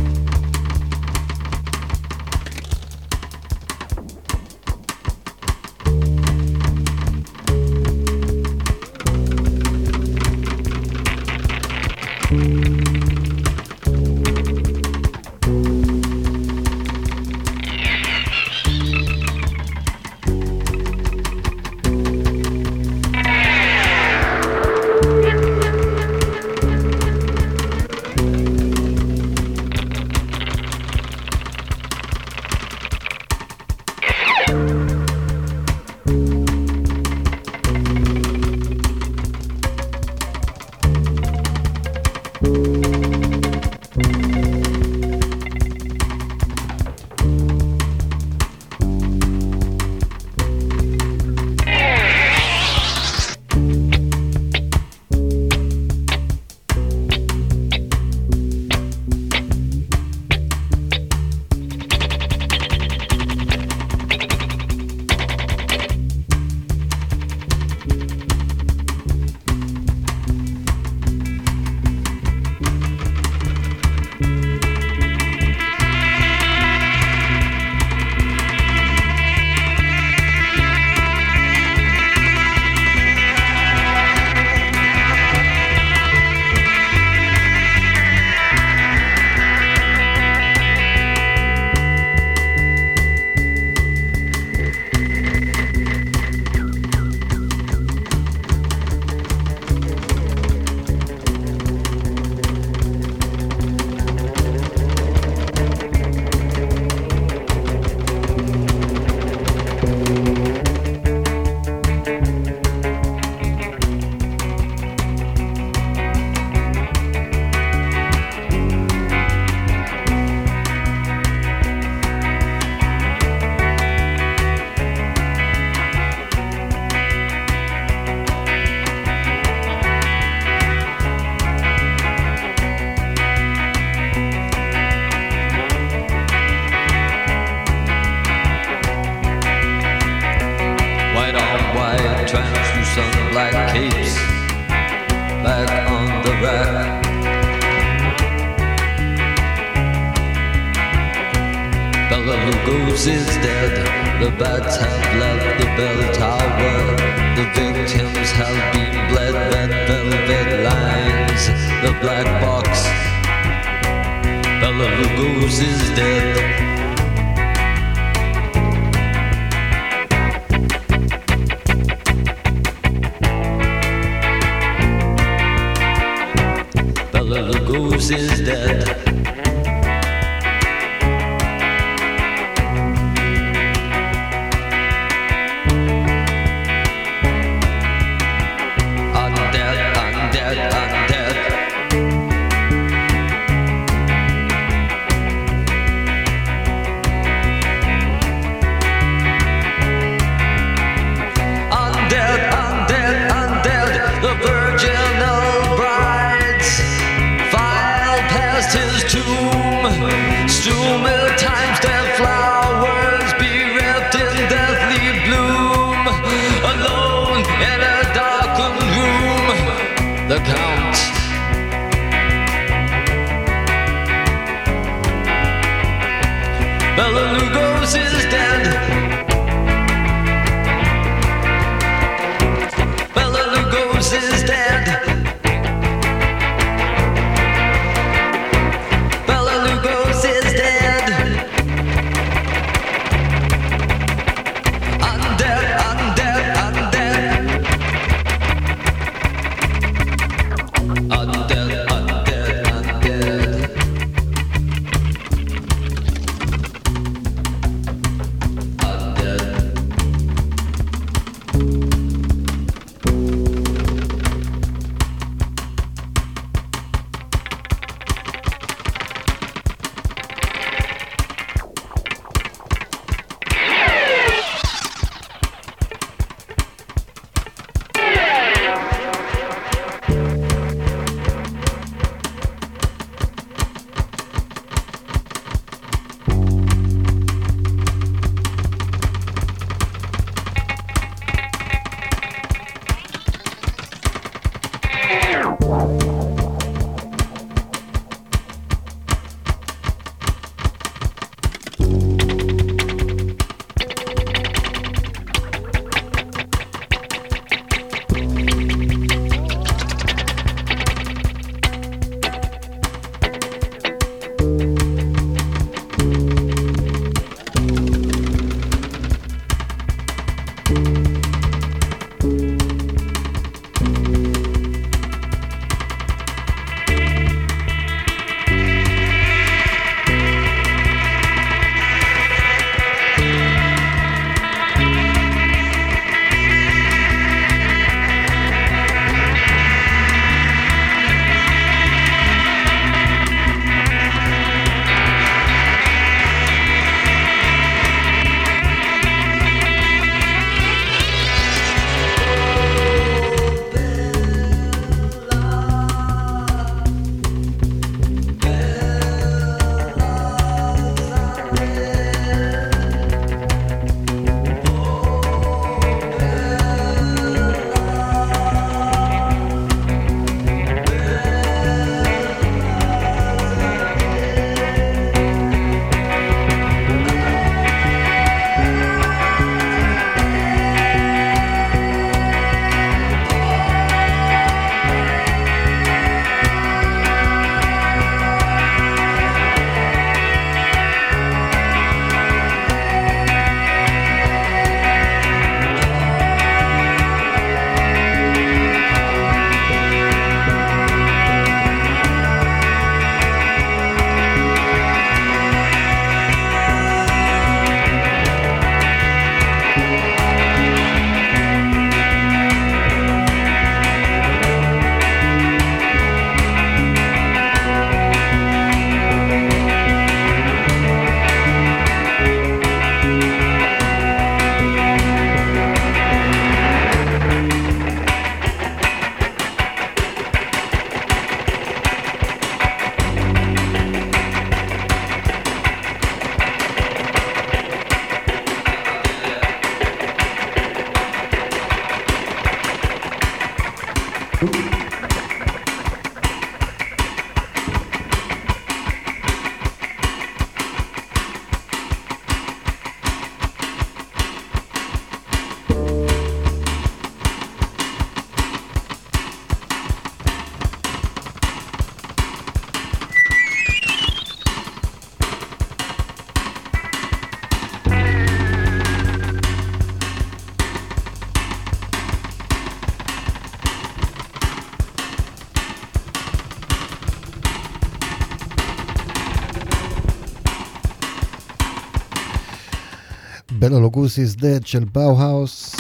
[483.76, 485.76] Bela Lugosi's של באו-האוס.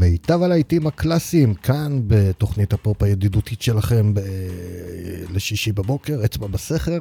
[0.00, 4.20] מיטב הלהיטים הקלאסיים כאן בתוכנית הפופ הידידותית שלכם ב...
[5.30, 6.98] לשישי בבוקר, אצבע בסכר.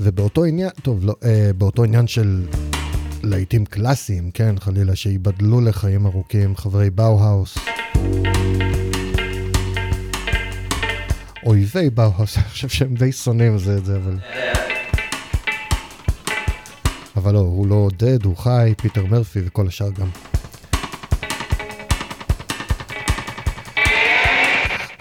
[0.00, 2.46] ובאותו עניין, טוב, לא, אה, באותו עניין של
[3.22, 7.58] להיטים קלאסיים, כן, חלילה, שייבדלו לחיים ארוכים, חברי באו-האוס.
[11.46, 14.18] אויבי באו-האוס, אני חושב שהם די שונאים זה את זה, אבל...
[17.30, 20.08] אבל לא, הוא לא דד, הוא חי, פיטר מרפי וכל השאר גם.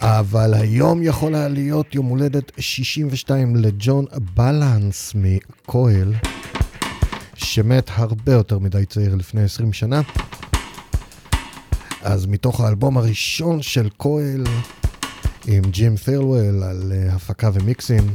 [0.02, 6.14] אבל היום יכול היה להיות יום הולדת 62 לג'ון בלנס מכהל,
[7.36, 10.02] שמת הרבה יותר מדי צעיר לפני 20 שנה.
[12.02, 14.44] אז מתוך האלבום הראשון של כהל,
[15.48, 18.14] עם ג'ים פירלוול על אה, הפקה ומיקסים,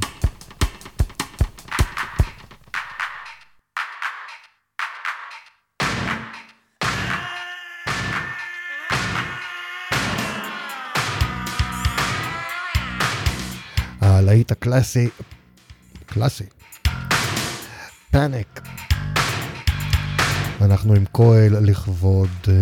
[14.45, 15.09] הלהיט הקלאסי,
[16.07, 16.45] קלאסי,
[18.11, 18.61] פאניק.
[20.61, 22.55] אנחנו עם כהל לכבוד, אה,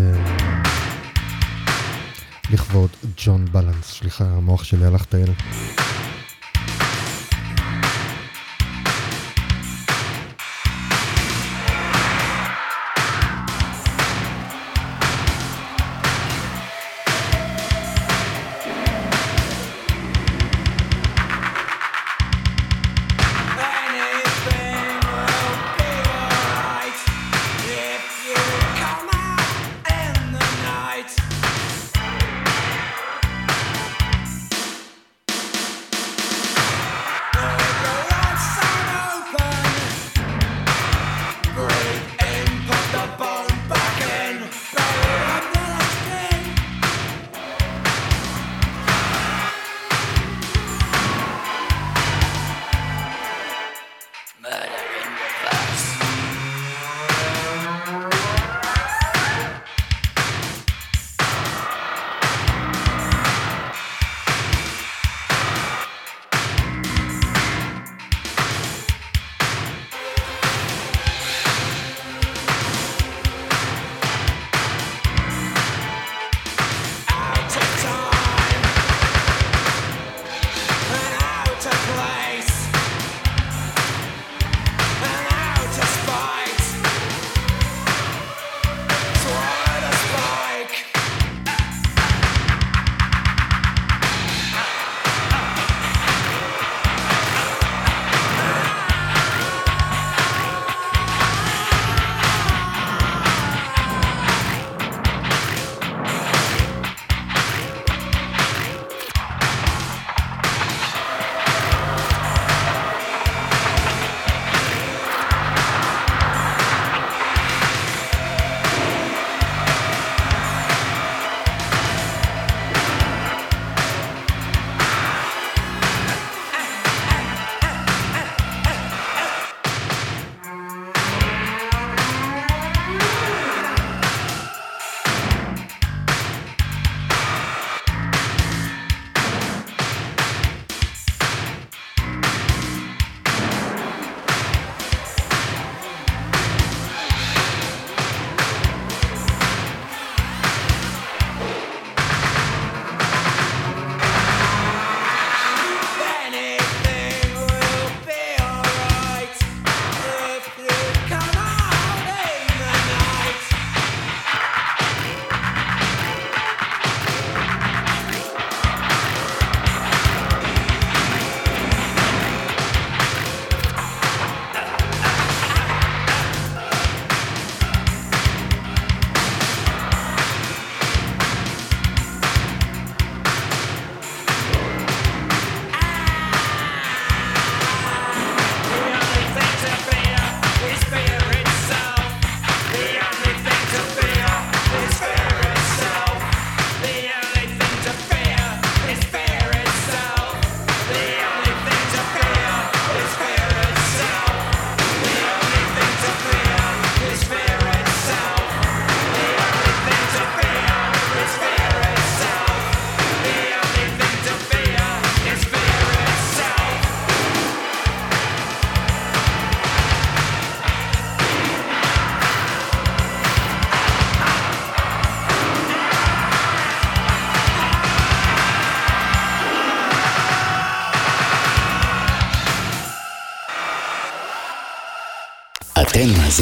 [2.51, 3.99] לכבוד ג'ון בלנס.
[3.99, 5.33] סליחה, המוח שלי הלך לטייל.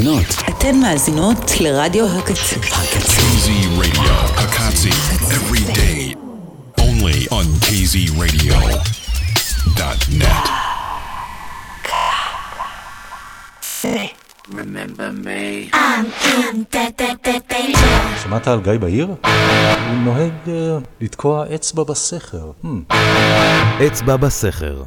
[0.01, 2.57] מאזינות אתן מאזינות לרדיו הקצה.
[2.57, 3.20] הקצה.
[3.20, 3.48] KZ
[3.80, 4.92] Radio, Akatsi,
[5.36, 6.01] every day.
[6.80, 10.46] Only on KZRadio.net.
[14.61, 15.44] Remember me.
[15.72, 17.94] I'm in that that that danger.
[18.22, 19.07] שמעת על גיא בהיר?
[19.07, 19.16] הוא
[20.05, 22.51] נוהג אה, לתקוע אצבע בסכר.
[22.64, 22.94] Hmm.
[23.86, 24.82] אצבע בסכר,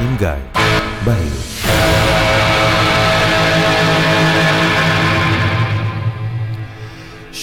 [0.00, 0.28] עם גיא,
[1.04, 2.27] בהיר.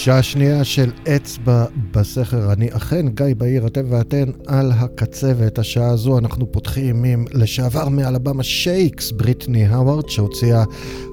[0.06, 2.52] שעה שנייה של אצבע בסכר.
[2.52, 7.88] אני אכן גיא בהיר, אתם ואתן על הקצה, ואת השעה הזו אנחנו פותחים עם לשעבר
[7.88, 10.64] מאלבמה שייקס, בריטני האווארד, שהוציאה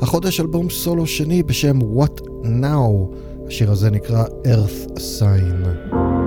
[0.01, 3.15] החודש אלבום סולו שני בשם What Now.
[3.47, 6.22] השיר הזה נקרא Earth Sign.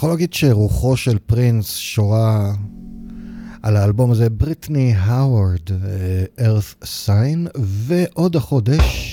[0.00, 2.52] יכול להגיד שרוחו של פרינס שורה
[3.62, 9.12] על האלבום הזה, בריטני האוורד, אה, Earth Sign, ועוד החודש,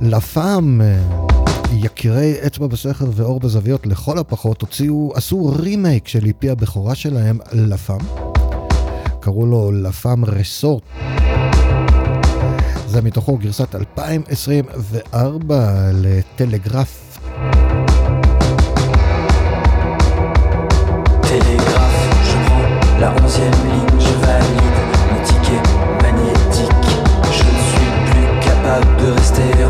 [0.00, 1.02] לפעם, אה,
[1.72, 8.00] יקירי אצבע בסכר ואור בזוויות, לכל הפחות, הוציאו, עשו רימייק של איפי הבכורה שלהם, לפ"ם.
[9.20, 10.82] קראו לו לפ"ם רסורט.
[12.86, 17.18] זה מתוכו גרסת 2024 לטלגרף.
[23.00, 24.78] La onzième ligne, je valide
[25.12, 25.62] mon ticket
[26.02, 26.90] magnétique.
[27.32, 29.62] Je ne suis plus capable de rester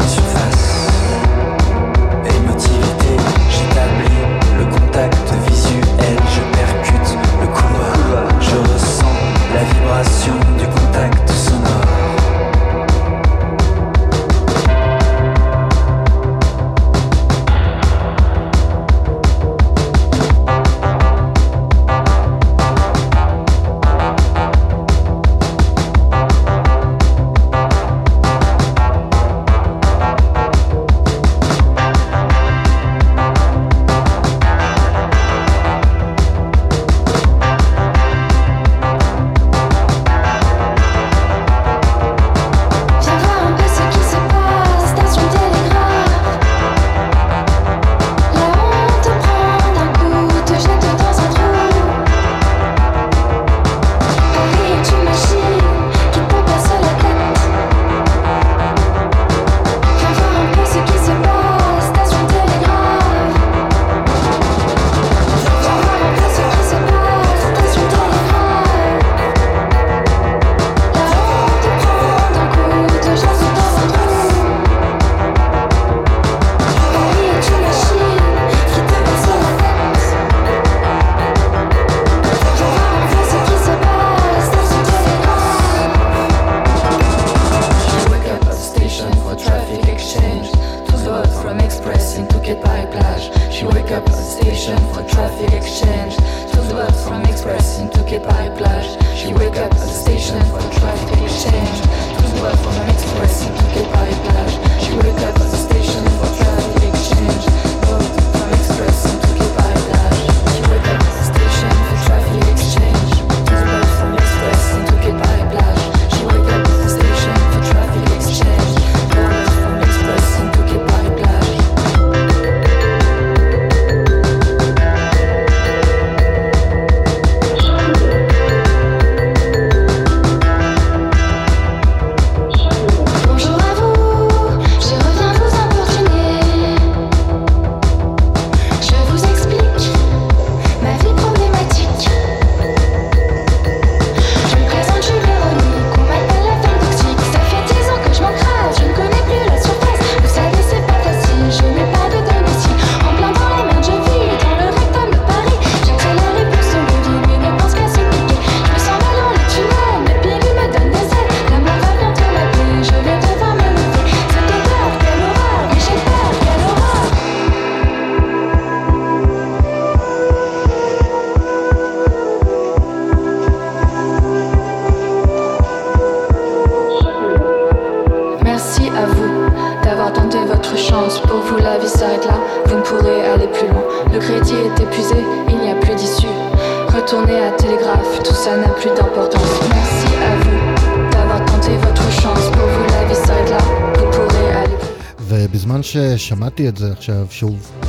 [196.49, 197.81] שמעתי את זה עכשיו שוב.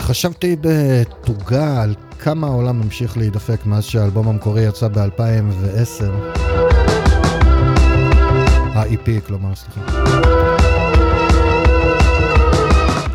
[0.00, 6.04] חשבתי בתוגה על כמה העולם המשיך להידפק מאז שהאלבום המקורי יצא ב-2010.
[8.74, 9.80] ה-EP, כלומר, סליחה.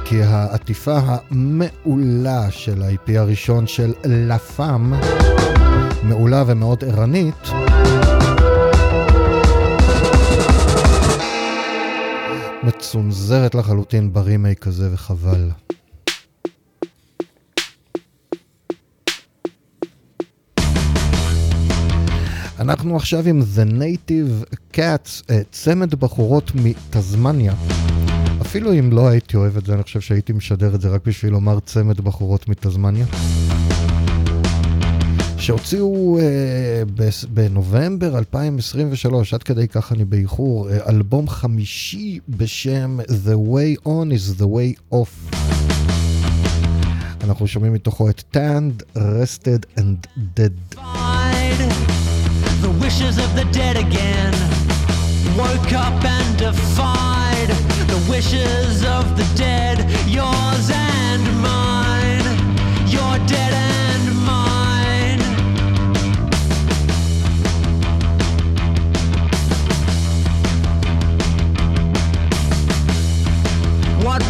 [0.06, 4.94] כי העטיפה המעולה של ה-EP הראשון של לה פאם,
[6.04, 7.50] מעולה ומאוד ערנית,
[12.80, 15.50] מצונזרת לחלוטין ברימייק הזה וחבל.
[22.60, 27.54] אנחנו עכשיו עם The Native Cats, אה, צמד בחורות מתזמניה.
[28.42, 31.32] אפילו אם לא הייתי אוהב את זה, אני חושב שהייתי משדר את זה רק בשביל
[31.32, 33.06] לומר צמד בחורות מתזמניה.
[35.50, 36.18] שהוציאו
[37.30, 44.46] בנובמבר 2023, עד כדי כך אני באיחור, אלבום חמישי בשם The Way On is the
[44.46, 45.36] Way Off.
[47.24, 50.08] אנחנו שומעים מתוכו את Tanned, Rested and
[50.38, 50.76] Dead.
[52.62, 54.34] The wishes of the dead again
[55.38, 57.50] Woke up and defied
[57.94, 59.78] The wishes of the dead
[60.18, 62.28] Yours and mine
[62.94, 63.69] You're dead and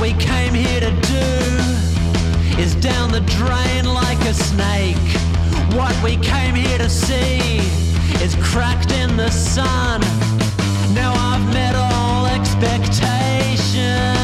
[0.01, 4.95] we came here to do is down the drain like a snake.
[5.75, 7.57] What we came here to see
[8.23, 10.01] is cracked in the sun.
[10.93, 14.18] Now I've met all expectations.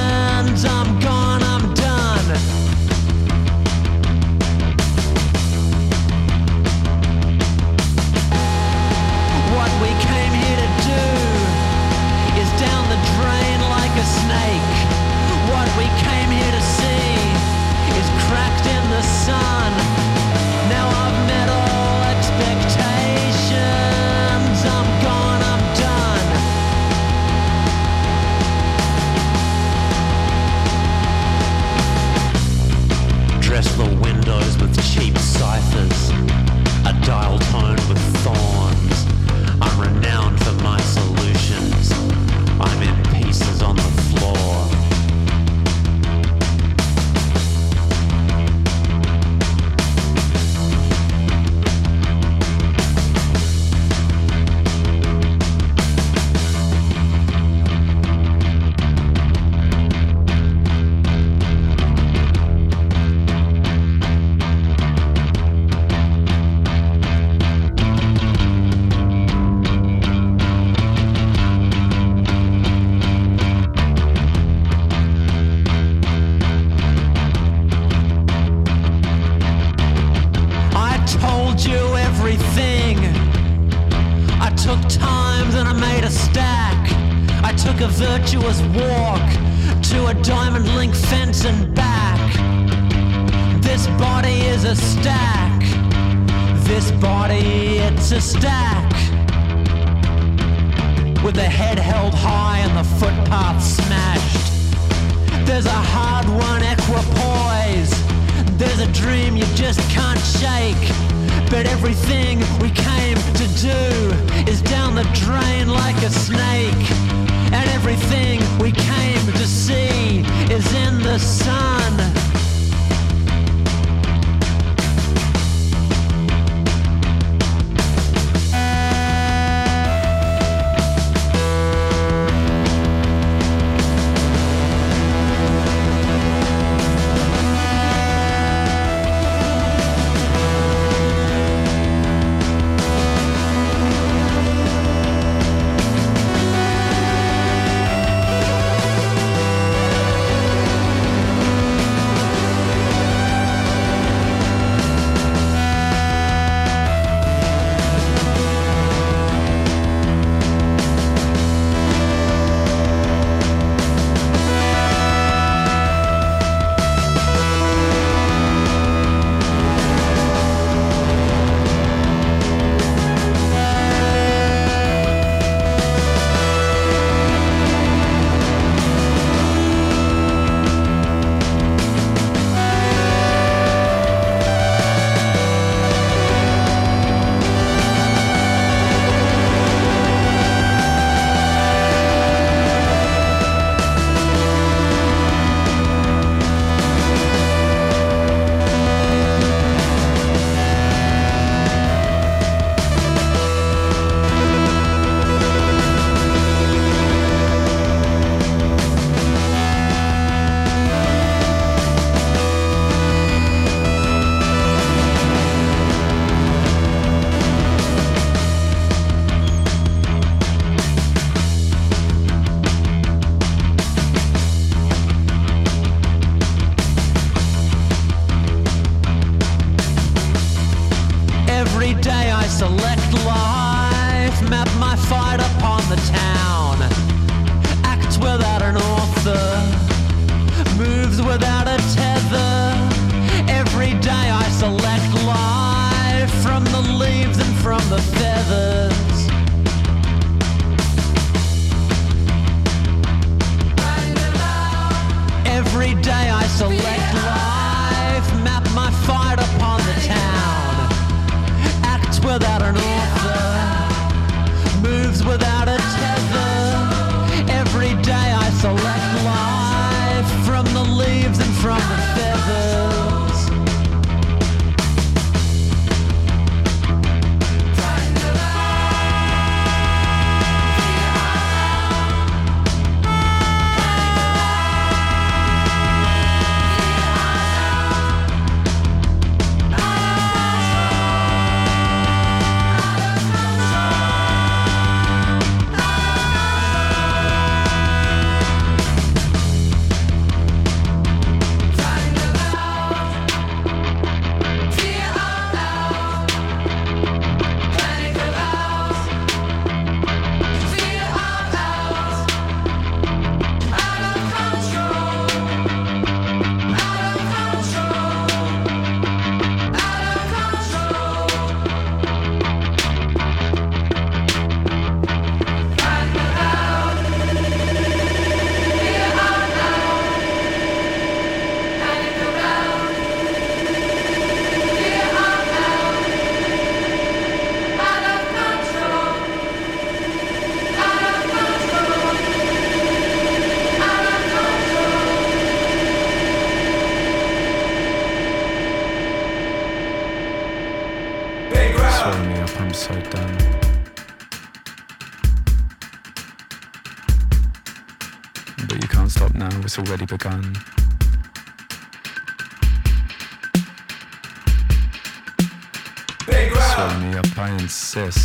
[367.95, 368.24] success.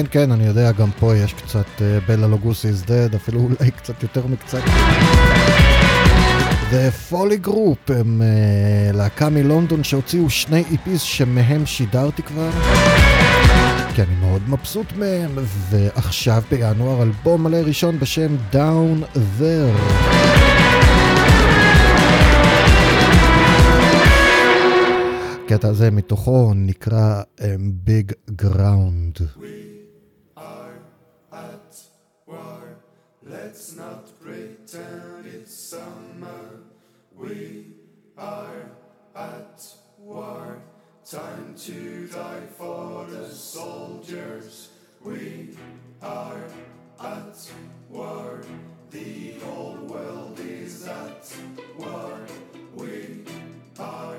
[0.00, 3.70] כן, כן, אני יודע, גם פה יש קצת uh, בלה לוגוסי is dead, אפילו אולי
[3.70, 4.60] קצת יותר מקצת.
[6.70, 12.50] The Folly Group הם uh, להקה מלונדון שהוציאו שני e איפיס שמהם שידרתי כבר.
[13.94, 15.30] כי אני מאוד מבסוט מהם,
[15.70, 20.10] ועכשיו בינואר אלבום מלא ראשון בשם Down There.
[25.50, 27.42] הקטע הזה מתוכו נקרא um,
[27.86, 28.12] Big
[28.42, 29.39] Ground.
[37.20, 37.66] We
[38.16, 38.70] are
[39.14, 39.62] at
[39.98, 40.62] war.
[41.04, 44.70] Time to die for the soldiers.
[45.04, 45.50] We
[46.00, 46.42] are
[46.98, 47.52] at
[47.90, 48.40] war.
[48.90, 51.30] The whole world is at
[51.78, 52.20] war.
[52.74, 53.24] We
[53.78, 54.16] are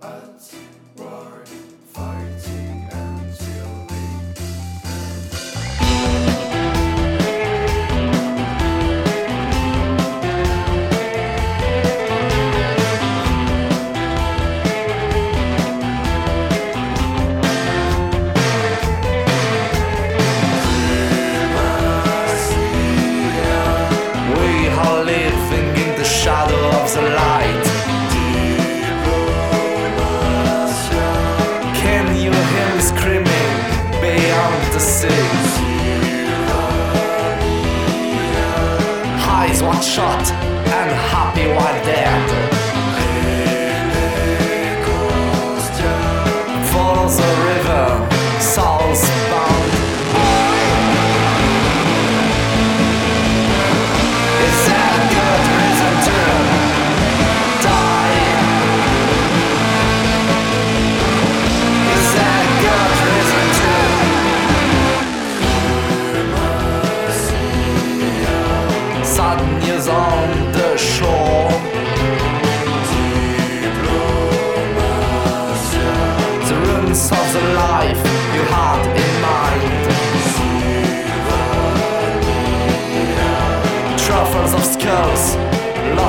[0.00, 0.54] at
[0.96, 1.44] war.
[1.92, 2.67] Fighting.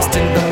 [0.09, 0.48] lost in the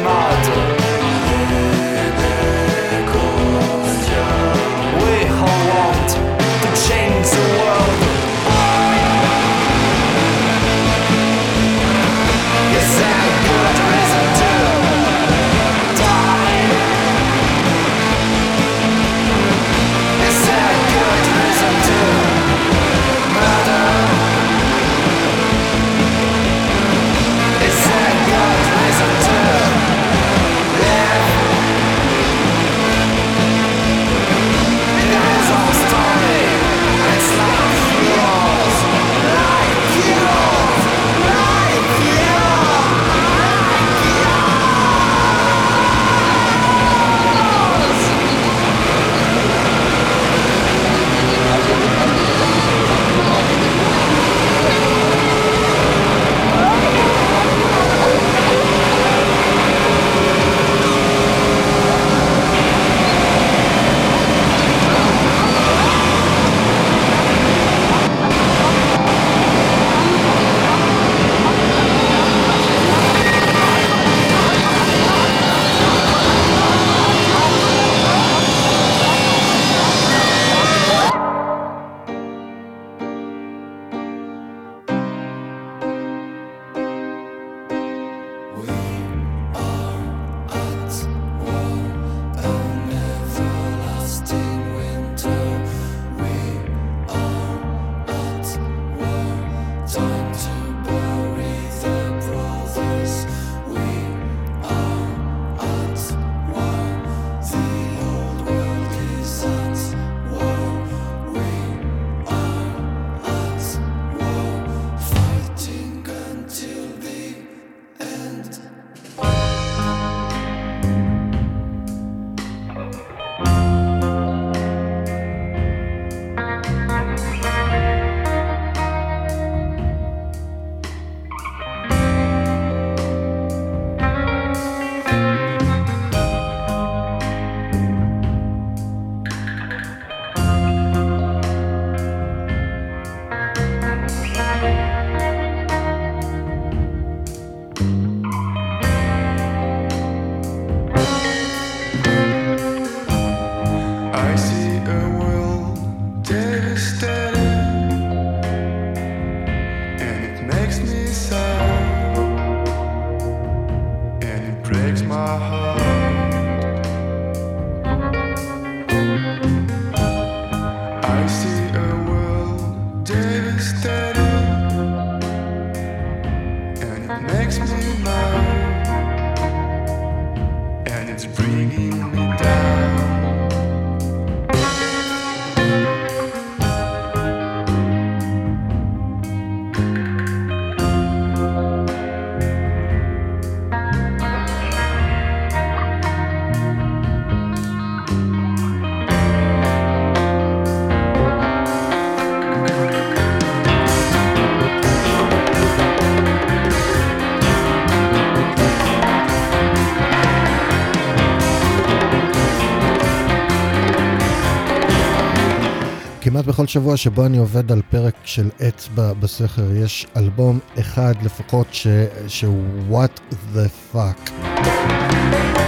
[216.58, 221.88] בכל שבוע שבו אני עובד על פרק של אצבע בסכר, יש אלבום אחד לפחות ש...
[222.28, 224.32] שהוא What the fuck,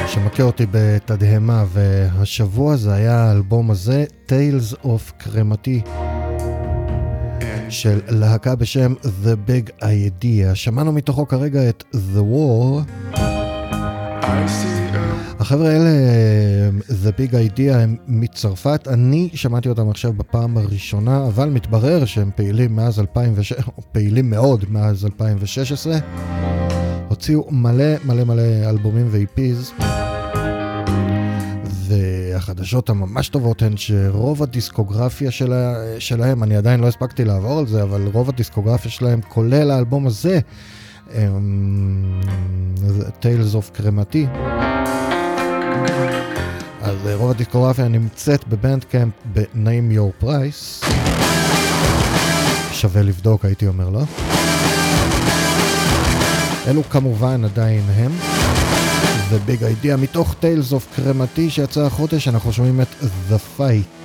[0.07, 5.82] שמכה אותי בתדהמה, והשבוע זה היה האלבום הזה, Tales of קרמתי,
[7.70, 10.56] של להקה בשם The Big Idea.
[10.56, 12.91] שמענו מתוכו כרגע את The War.
[15.40, 15.90] החבר'ה האלה,
[17.03, 17.95] The Big Idea, הם
[18.40, 18.88] מצרפת.
[18.88, 24.66] אני שמעתי אותם עכשיו בפעם הראשונה, אבל מתברר שהם פעילים מאז 2006, או פעילים מאוד
[24.70, 25.98] מאז 2016.
[27.10, 29.84] הוציאו מלא מלא מלא אלבומים ו-EPs.
[31.66, 37.84] והחדשות הממש טובות הן שרוב הדיסקוגרפיה שלה, שלהם, אני עדיין לא הספקתי לעבור על זה,
[37.84, 40.40] אבל רוב הדיסקוגרפיה שלהם, כולל האלבום הזה,
[43.22, 44.28] Tales of קרמתי.
[47.03, 50.85] אז רוב הדיסקוגרפיה נמצאת בבנדקאמפ ב-Name Your Price.
[52.71, 54.01] שווה לבדוק, הייתי אומר, לא?
[56.67, 58.11] אלו כמובן עדיין הם.
[59.30, 62.88] וביג אידיאה מתוך Tales of קרמתי שיצא החודש, אנחנו שומעים את
[63.30, 63.98] The Fight.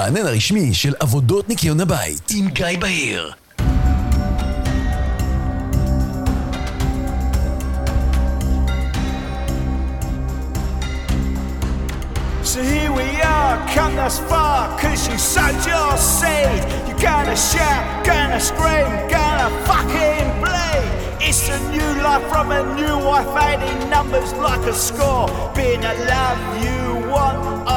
[0.00, 2.30] המרענן הרשמי של עבודות ניקיון הבית.
[2.30, 3.32] עם גיא בהיר.
[12.42, 16.62] So here we are, come thus far, cause you sowed your seed.
[16.86, 20.88] You're gonna shout, gonna scream, gonna fucking bleed.
[21.28, 25.28] It's a new life from a new wife, adding numbers like a score.
[25.58, 26.80] Being a love you
[27.12, 27.69] want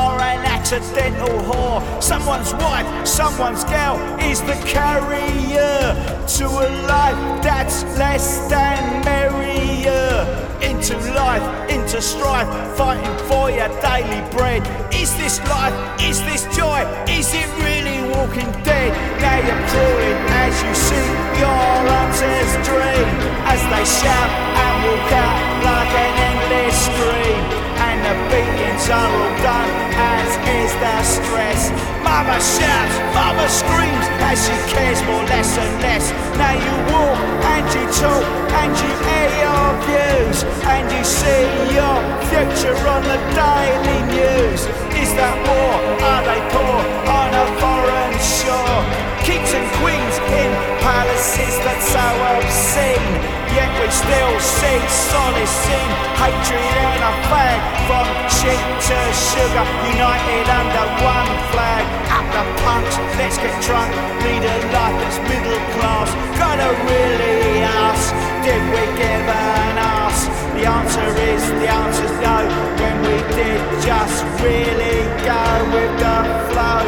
[0.74, 2.02] accidental whore.
[2.02, 5.94] Someone's wife, someone's girl is the carrier
[6.38, 10.26] to a life that's less than merrier
[10.62, 14.64] into life, into strife, fighting for your daily bread.
[14.94, 15.76] Is this life?
[16.02, 16.82] Is this joy?
[17.08, 18.92] Is it really walking dead?
[19.22, 21.10] Now you're crawling as you see
[21.40, 23.08] your answers dream
[23.46, 24.30] as they shout
[24.64, 25.38] and walk out
[25.68, 27.63] like an endless stream.
[27.86, 30.30] And the beatings are all done as
[30.60, 31.62] is the stress.
[32.04, 36.06] Mama shouts, mama screams as she cares more less and less.
[36.40, 37.20] Now you walk
[37.54, 38.26] and you talk
[38.62, 40.38] and you air your views
[40.74, 41.44] and you see
[41.78, 41.98] your
[42.30, 44.62] future on the daily news.
[45.02, 45.76] Is that war?
[46.10, 46.80] Are they poor
[47.20, 49.03] on a foreign shore?
[49.34, 50.52] Kings and queens in
[50.86, 52.06] palaces that's so
[52.38, 53.14] obscene.
[53.58, 54.78] Yet we still see
[55.10, 55.90] solace in
[56.22, 57.58] hatred and a flag
[57.90, 59.00] from sheep to
[59.34, 61.82] sugar, united under one flag.
[62.14, 63.90] Up the punch, let's get drunk,
[64.22, 66.14] lead a life that's middle class.
[66.38, 68.14] Gotta really ask,
[68.46, 70.30] did we give an ass?
[70.54, 72.38] The answer is, the answer's no.
[72.78, 75.42] When we did just really go
[75.74, 76.18] with the
[76.54, 76.86] flow,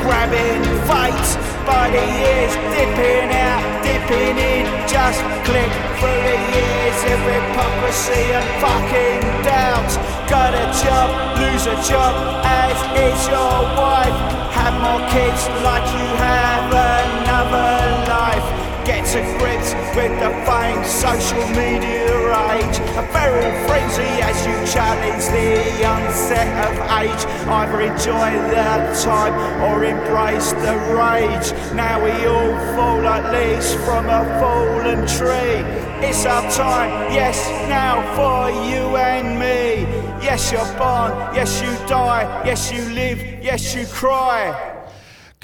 [0.00, 7.20] grabbing fate by the ears, dipping out, dipping in, just click through the years of
[7.24, 9.96] hypocrisy and fucking doubts.
[10.28, 11.08] Got a job,
[11.40, 12.12] lose a job,
[12.44, 14.16] as is your wife.
[14.52, 17.72] Have more kids like you have another
[18.08, 18.63] life.
[18.84, 22.04] Get to grips with the famed social media
[22.52, 22.78] age.
[23.00, 27.22] A feral frenzy as you challenge the onset of age.
[27.48, 31.52] Either enjoy the time or embrace the rage.
[31.74, 35.62] Now we all fall at least from a fallen tree.
[36.06, 39.86] It's our time, yes, now for you and me.
[40.22, 44.73] Yes, you're born, yes, you die, yes, you live, yes, you cry.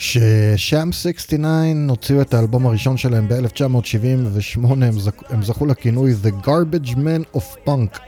[0.00, 1.46] כששאם 69
[1.88, 5.12] הוציאו את האלבום הראשון שלהם ב-1978, הם, זכ...
[5.28, 7.98] הם זכו לכינוי The Garbage Man of Punk.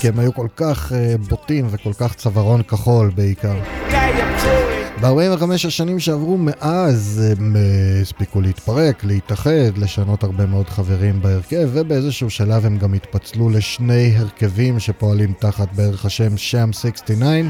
[0.00, 3.54] כי הם היו כל כך uh, בוטים וכל כך צווארון כחול בעיקר.
[5.00, 12.30] ב-45 השנים שעברו מאז הם uh, הספיקו להתפרק, להתאחד, לשנות הרבה מאוד חברים בהרכב, ובאיזשהו
[12.30, 17.42] שלב הם גם התפצלו לשני הרכבים שפועלים תחת בערך השם שאם 69.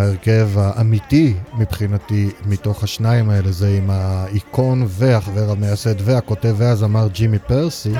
[0.00, 7.92] וההרכב האמיתי מבחינתי מתוך השניים האלה זה עם האיקון והחבר המייסד והכותב והזמר ג'ימי פרסי.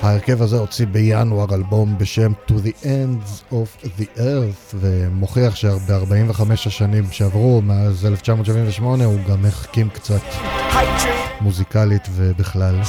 [0.00, 7.04] ההרכב הזה הוציא בינואר אלבום בשם To the Ends of the Earth ומוכיח שב-45 השנים
[7.10, 10.20] שעברו מאז 1978 הוא גם החכים קצת
[11.40, 12.80] מוזיקלית ובכלל.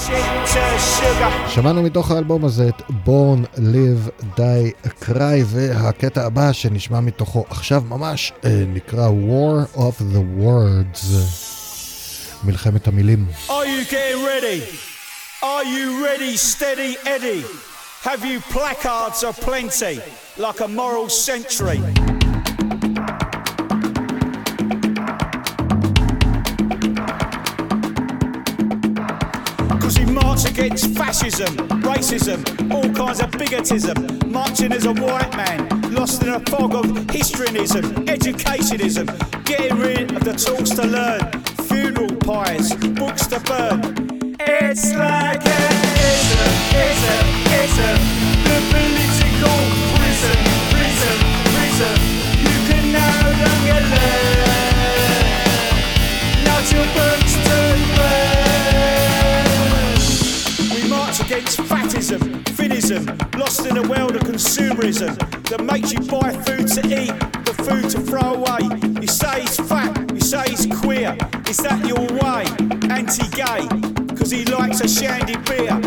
[1.48, 8.34] שמענו מתוך האלבום הזה את Born Live Die Cry והקטע הבא שנשמע מתוכו עכשיו ממש
[8.68, 11.06] נקרא War of the Words
[12.44, 13.26] מלחמת המילים.
[13.48, 14.87] Are you getting ready?
[15.44, 17.46] Are you ready, steady Eddie?
[18.02, 20.00] Have you placards aplenty,
[20.36, 21.78] like a moral century?
[29.80, 35.94] Cause he marched against fascism, racism, all kinds of bigotism, marching as a white man,
[35.94, 39.06] lost in a fog of histrionism, educationism,
[39.46, 41.32] getting rid of the tools to learn,
[41.68, 44.17] funeral pies, books to burn,
[44.50, 45.74] it's like an
[46.08, 46.52] ism,
[47.52, 48.00] ism.
[48.48, 49.60] The political
[49.92, 50.38] prison,
[50.72, 51.18] prison,
[51.52, 51.96] prison.
[52.40, 53.10] You can no
[53.44, 54.48] longer learn.
[56.48, 57.58] Not your books to
[57.98, 58.32] burn.
[60.74, 62.22] We march against fatism,
[62.56, 63.04] finism,
[63.38, 65.18] lost in a world of consumerism
[65.50, 67.14] that makes you buy food to eat,
[67.46, 68.64] the food to throw away.
[69.02, 71.18] You say it's fat, you say it's queer.
[71.50, 72.46] Is that your way?
[72.90, 73.87] Anti-gay
[74.28, 75.78] cause he likes a shandy beer.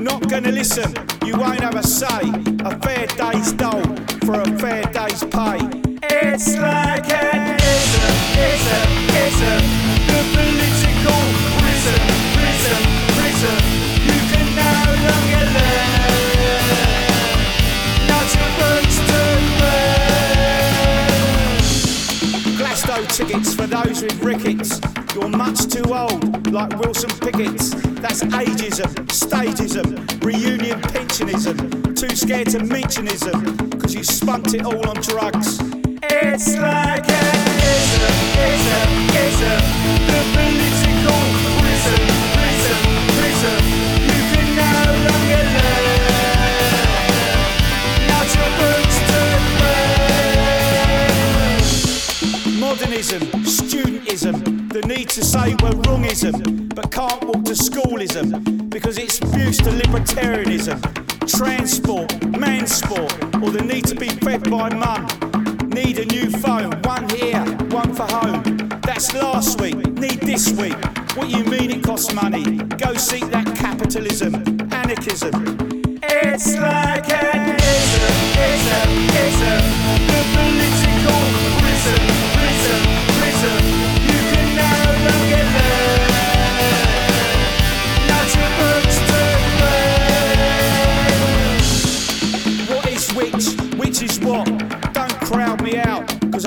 [0.00, 0.94] Not gonna listen,
[1.24, 2.20] you won't have a say.
[2.64, 5.58] A fair day's dole for a fair day's pay.
[6.02, 8.99] It's like an ism, ism.
[23.20, 24.80] Tickets for those with rickets.
[25.14, 27.70] You're much too old, like Wilson Pickett's.
[28.00, 31.96] That's ageism, stagism, reunion pensionism.
[31.96, 35.58] Too scared to mentionism, cause you spunt it all on drugs.
[36.02, 37.36] It's like an
[37.76, 38.16] ism,
[38.48, 38.90] ism,
[39.26, 39.60] ism.
[40.08, 40.69] The political
[54.80, 59.70] the need to say we're wrongism, but can't walk to schoolism because it's abuse to
[59.70, 60.80] libertarianism,
[61.26, 62.08] transport,
[62.38, 65.06] mansport, or the need to be fed by mum.
[65.68, 68.42] Need a new phone, one here, one for home.
[68.82, 70.76] That's last week, need this week.
[71.16, 72.58] What you mean it costs money?
[72.78, 74.34] Go seek that capitalism,
[74.72, 75.58] anarchism.
[76.02, 80.49] It's like an ism, ism, ism.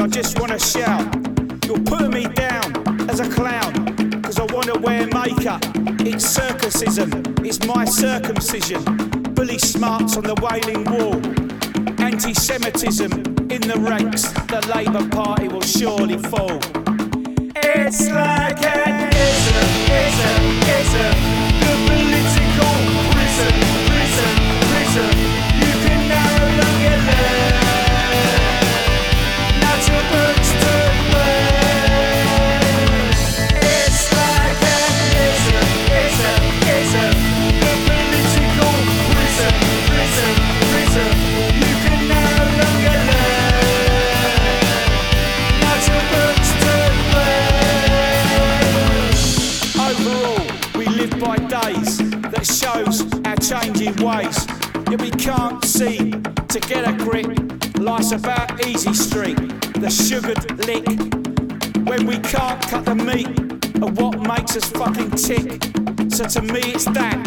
[0.04, 1.02] I just wanna shout.
[1.66, 5.64] You're putting me down as a clown, cause I wanna wear makeup.
[6.02, 7.10] It's circusism,
[7.46, 8.84] it's my circumcision.
[9.34, 11.16] Bully smarts on the wailing wall.
[12.04, 13.14] Anti Semitism
[13.50, 16.60] in the ranks, the Labour Party will surely fall.
[17.56, 21.33] It's like an ism, ism, ism.
[53.88, 54.48] Our ways.
[54.90, 56.12] Yet we can't see.
[56.54, 57.26] to get a grip.
[57.80, 59.38] Life's about easy street,
[59.74, 60.86] the sugared lick.
[61.88, 63.28] When we can't cut the meat
[63.82, 65.64] of what makes us fucking tick.
[66.12, 67.18] So to me it's that,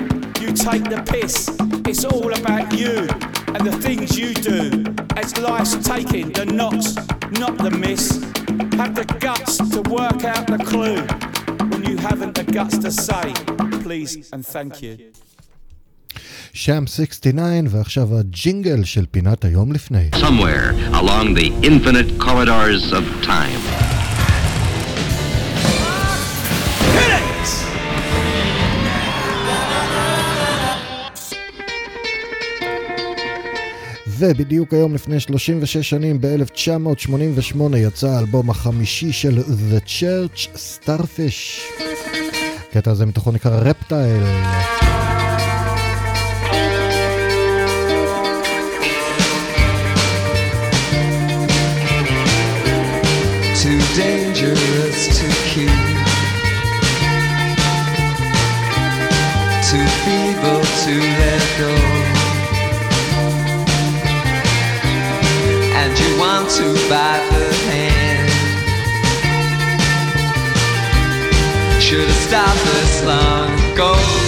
[0.41, 1.49] you take the piss.
[1.87, 3.09] It's all about you
[3.55, 4.85] and the things you do.
[5.17, 6.95] As life's taking the knocks,
[7.41, 8.23] not the miss.
[8.79, 11.03] Have the guts to work out the clue
[11.71, 13.35] when you haven't the guts to say
[13.87, 15.13] please and thank you.
[16.57, 20.09] שם 69 ועכשיו הג'ינגל של פינת היום לפני.
[20.15, 23.61] somewhere along the infinite corridors of time.
[34.19, 41.61] ובדיוק היום לפני 36 שנים, ב-1988, יצא האלבום החמישי של The Church, Starfish.
[42.71, 44.23] הקטע הזה מתוכו נקרא רפטייל.
[53.67, 55.67] Too dangerous to keep.
[59.69, 61.75] Too feeble to let go.
[65.75, 68.31] And you want to bite the hand.
[71.83, 74.26] Should have stopped this long ago.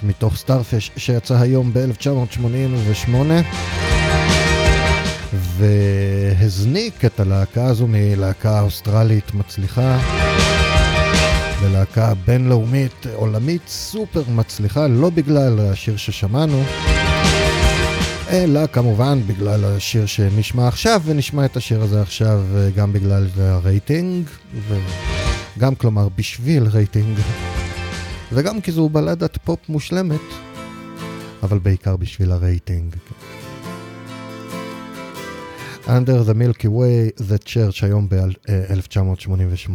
[0.00, 3.10] Church מתוך Starfish שיצא היום ב-1988
[5.58, 9.98] והזניק את הלהקה הזו מלהקה אוסטרלית מצליחה
[11.62, 16.62] ללהקה בינלאומית עולמית סופר מצליחה לא בגלל השיר ששמענו
[18.30, 22.40] אלא כמובן בגלל השיר שנשמע עכשיו ונשמע את השיר הזה עכשיו
[22.76, 24.28] גם בגלל הרייטינג
[24.68, 27.18] וגם כלומר בשביל רייטינג
[28.34, 30.20] וגם כי זו בלדת פופ מושלמת,
[31.42, 32.96] אבל בעיקר בשביל הרייטינג.
[35.86, 39.70] Under the Milky Way, The Church, היום ב-1988.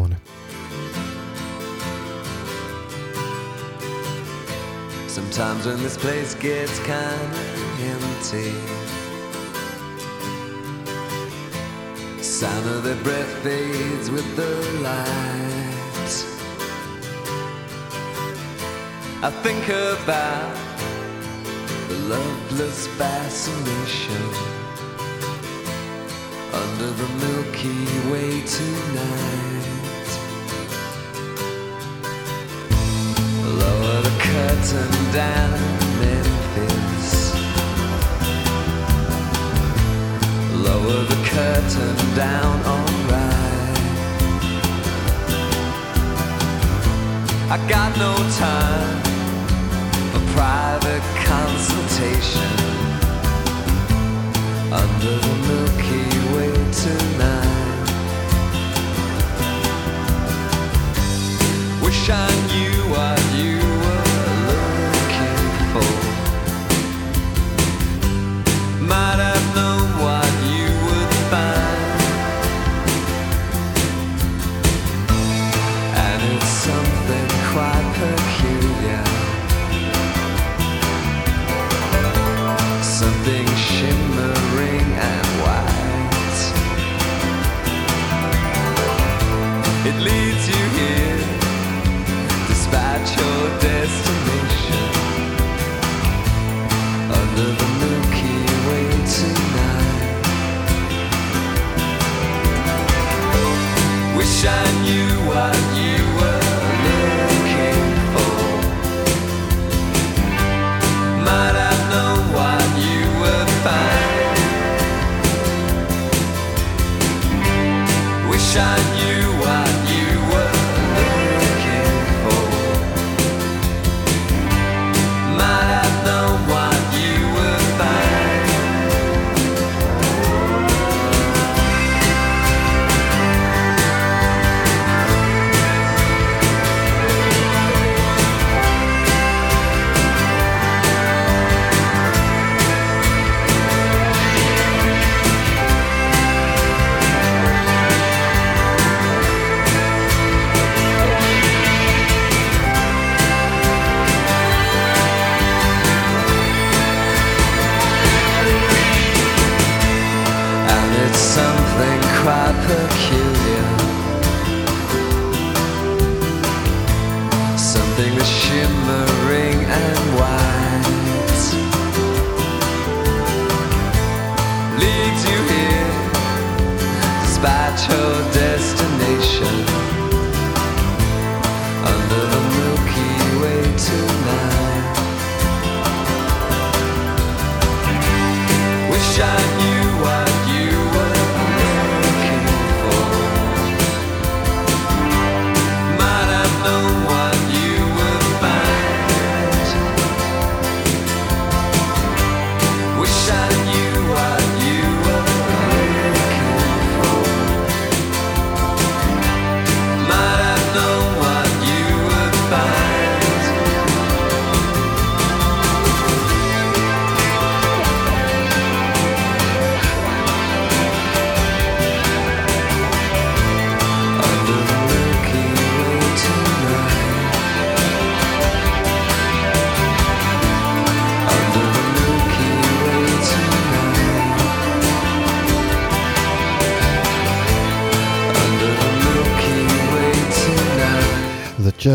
[5.18, 7.44] Sometimes when this place gets kinda
[7.94, 8.52] empty,
[12.40, 14.52] sound of their breath fades with the
[14.86, 15.69] light.
[19.22, 20.56] I think about
[21.90, 24.16] the loveless fascination
[26.54, 30.10] under the Milky Way tonight.
[33.44, 35.60] Lower the curtain down
[36.00, 37.36] Memphis.
[40.64, 43.80] Lower the curtain down, alright.
[47.52, 48.99] I got no time
[50.90, 52.52] private consultation
[54.72, 57.86] under the Milky Way tonight.
[61.84, 63.78] Wish I knew what you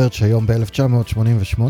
[0.05, 1.63] Church היום ב-1988.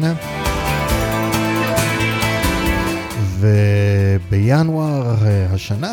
[3.39, 5.93] ובינואר אה, השנה,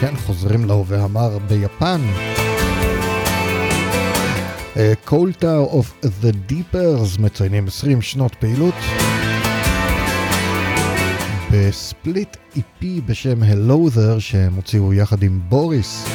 [0.00, 2.00] כן, חוזרים להווה המר ביפן.
[5.04, 8.74] Coaltar of the Deepers מציינים 20 שנות פעילות.
[11.50, 16.13] בספליט EP בשם Hello There שהם הוציאו יחד עם בוריס.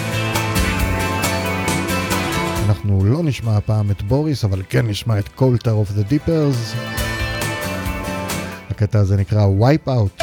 [2.90, 6.78] אנחנו לא נשמע הפעם את בוריס, אבל כן נשמע את Coaltar of the Deepers.
[8.70, 10.19] הקטע הזה נקרא Wipe Out.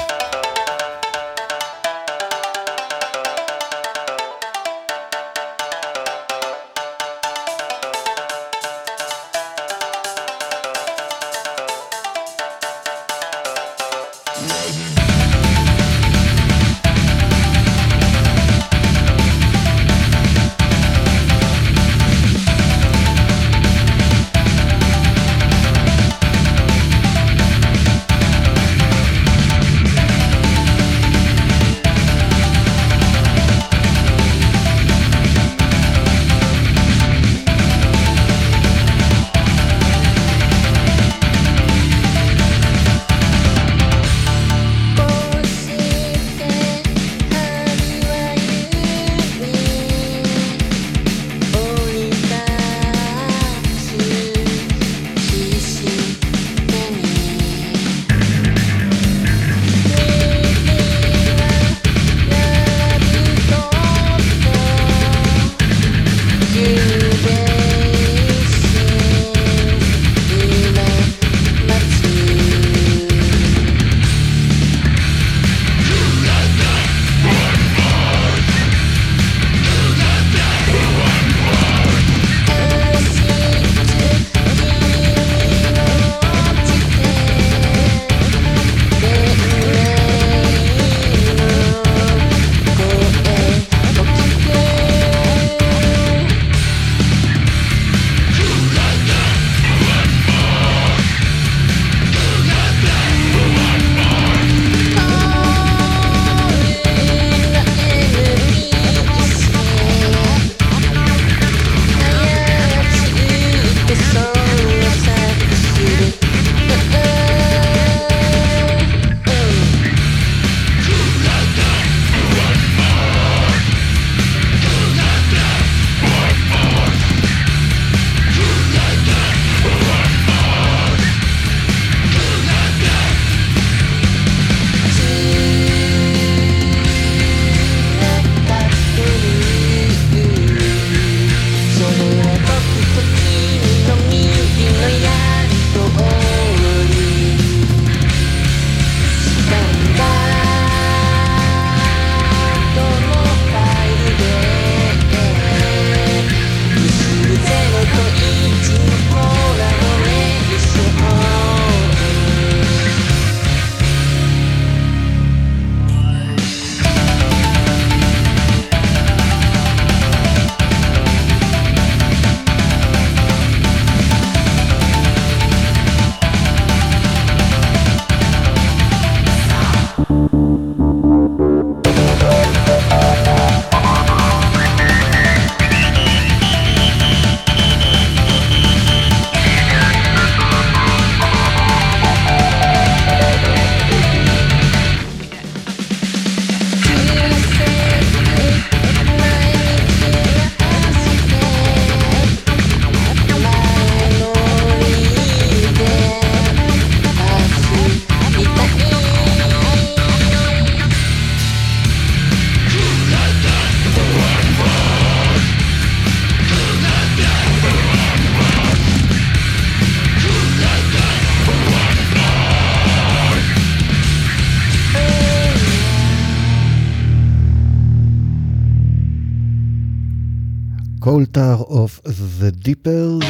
[232.67, 233.25] Deepers.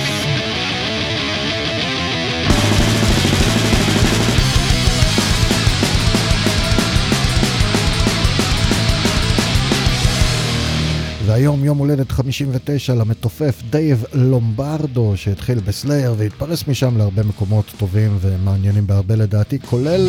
[11.26, 18.18] והיום יום הולדת 59 למתופף דייב לומברדו שהתחיל ב Slayer והתפרס משם להרבה מקומות טובים
[18.20, 20.08] ומעניינים בהרבה לדעתי, כולל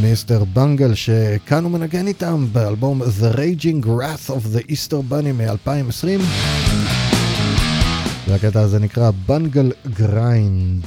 [0.00, 0.44] Mr.
[0.44, 6.57] Bungle שכאן הוא מנגן איתם באלבום The Raging Wrath of the Easter Bunny מ-2020
[8.28, 10.84] והקטע הזה נקרא בנגל גריינד.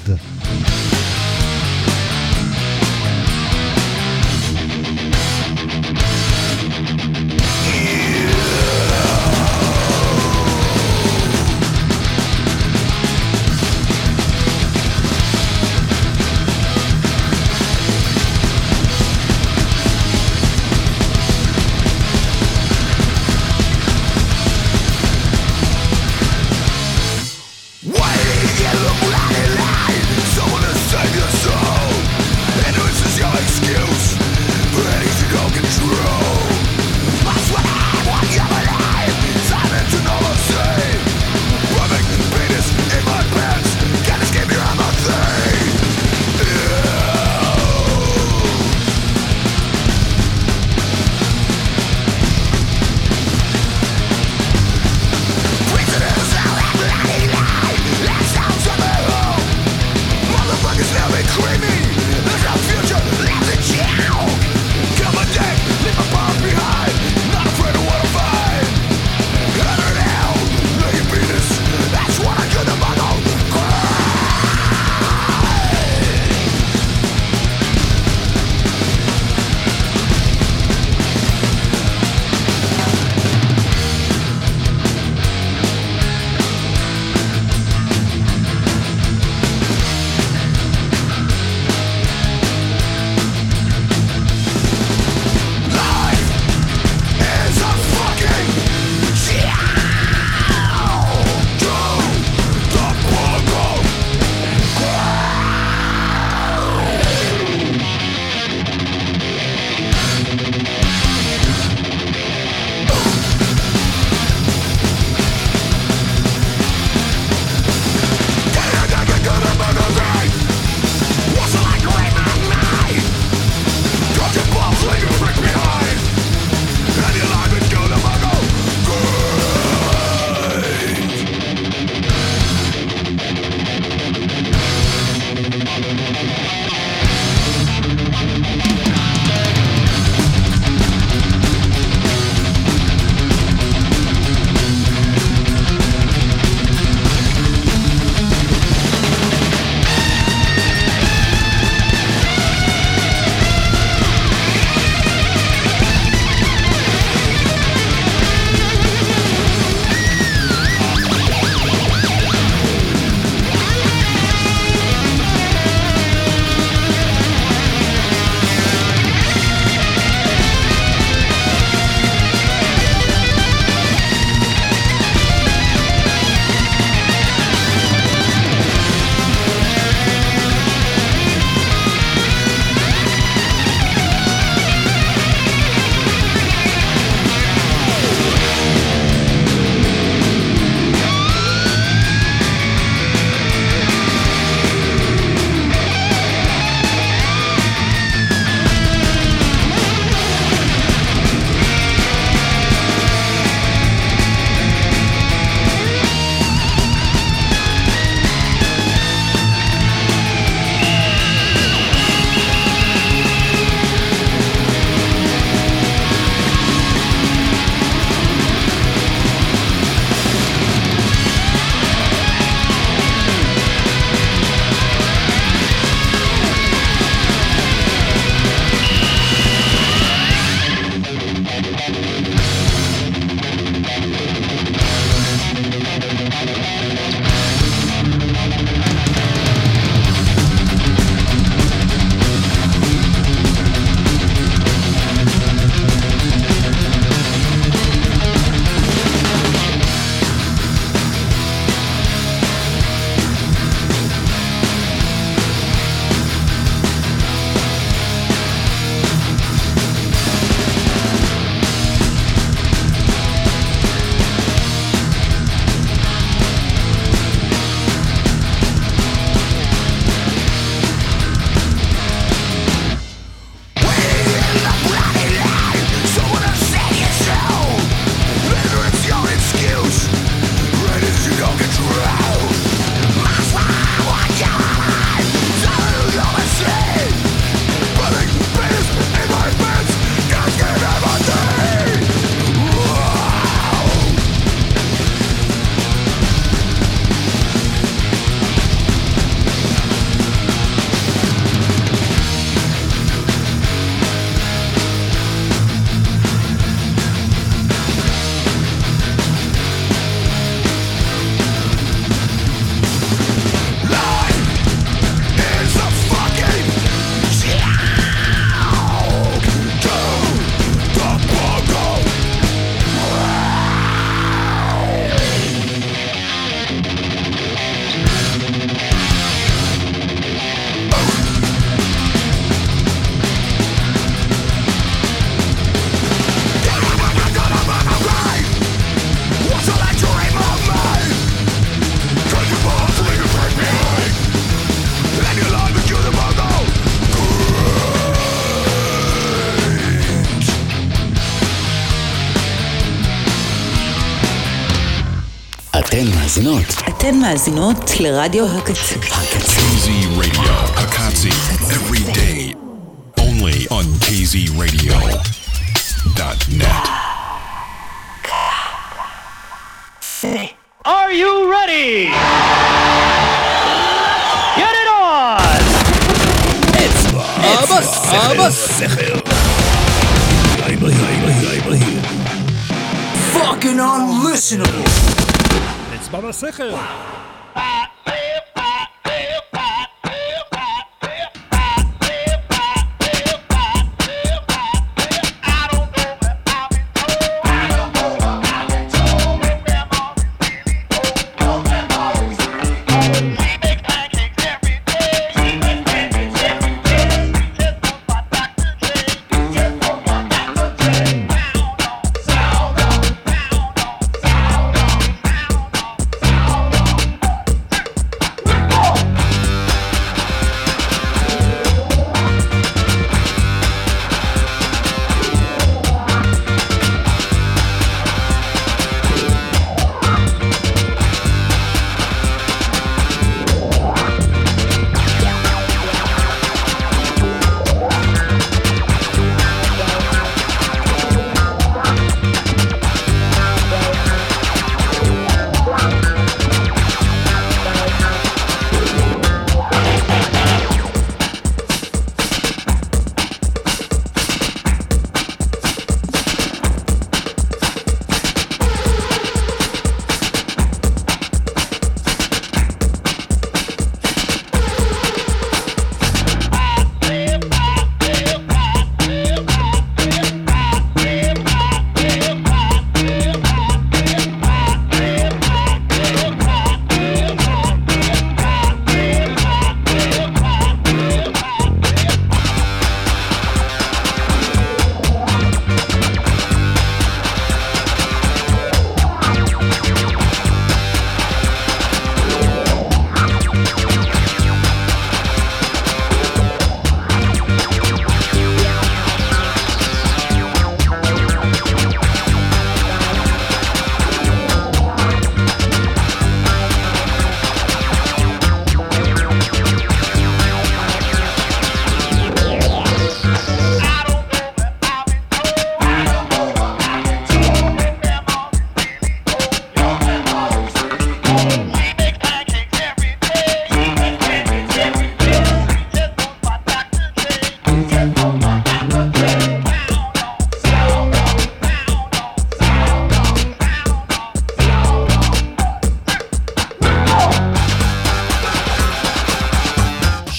[356.31, 358.95] מאזינות אתן מאזינות לרדיו הקצה.
[358.95, 359.60] KZ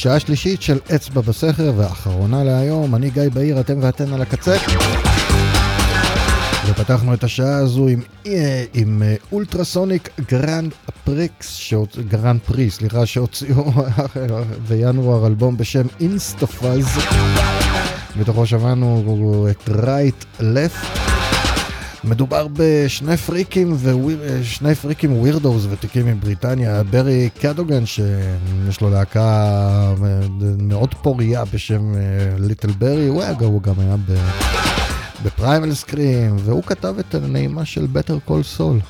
[0.02, 4.56] שעה שלישית של אצבע בסכר והאחרונה להיום, אני גיא בהיר, אתם ואתן על הקצה.
[6.66, 10.72] ופתחנו את השעה הזו עם, אה, עם אה, Ultrasonic Grand
[11.04, 11.96] Prix, שהוצ...
[12.08, 13.72] Grand Prix, סליחה, שהוציאו
[14.68, 16.86] בינואר אלבום בשם Instafuzz.
[18.18, 21.11] בתוכו שמענו את Right Left.
[22.04, 23.76] מדובר בשני פריקים,
[24.42, 29.94] שני פריקים ו weirdos ותיקים מבריטניה, ברי קדוגן שיש לו להקה
[30.58, 31.94] מאוד פוריה בשם
[32.38, 33.96] ליטל ברי, הוא, היה, הוא גם היה.
[35.24, 38.80] בפריימל סקרים, והוא כתב את הנעימה של בטר קול סול.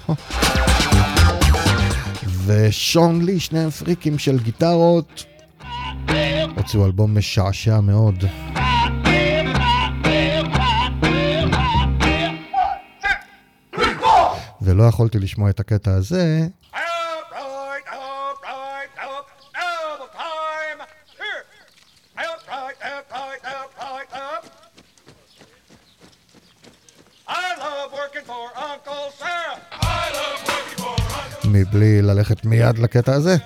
[2.46, 5.24] ושון לי, שניהם פריקים של גיטרות,
[6.56, 8.24] הוציאו אלבום משעשע מאוד.
[14.64, 16.46] ולא יכולתי לשמוע את הקטע הזה.
[31.44, 33.36] מבלי ללכת מיד לקטע הזה.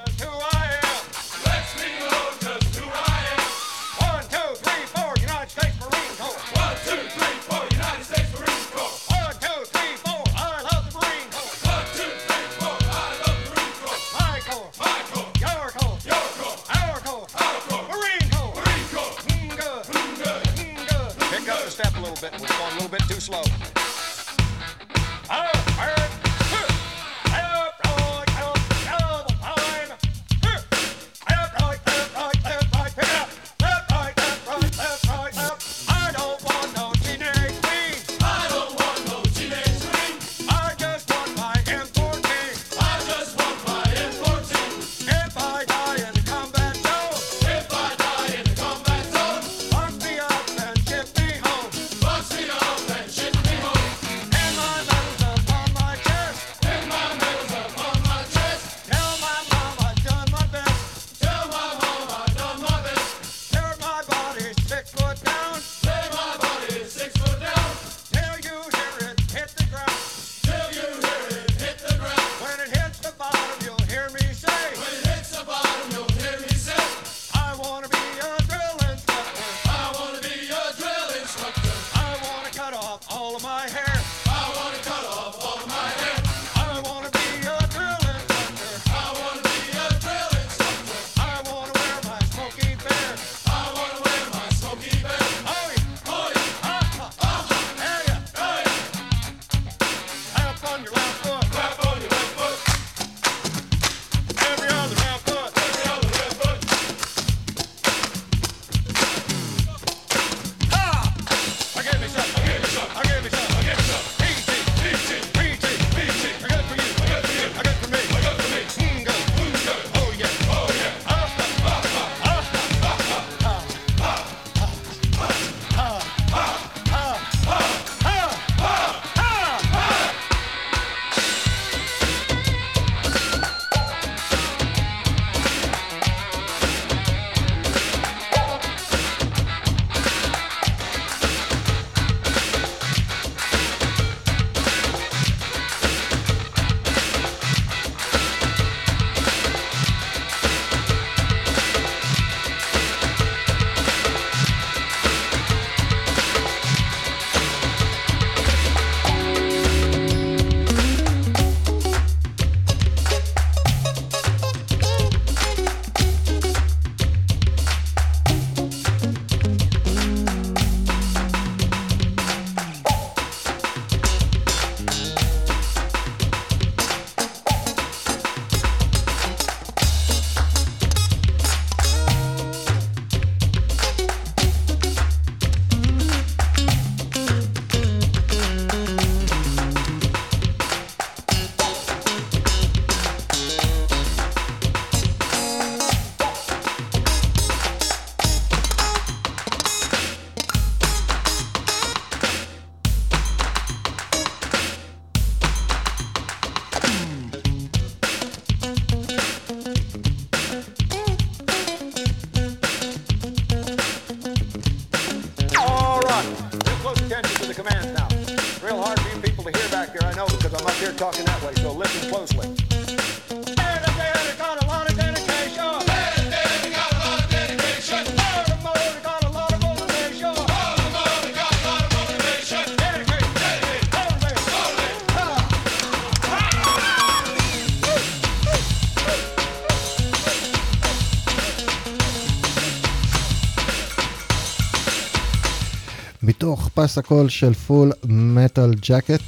[246.46, 249.22] מתוך פס הקול של Full Metal Jacket.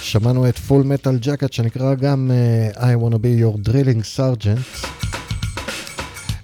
[0.00, 2.30] שמענו את Full Metal Jacket שנקרא גם
[2.74, 4.86] uh, I want to be your drilling sergeant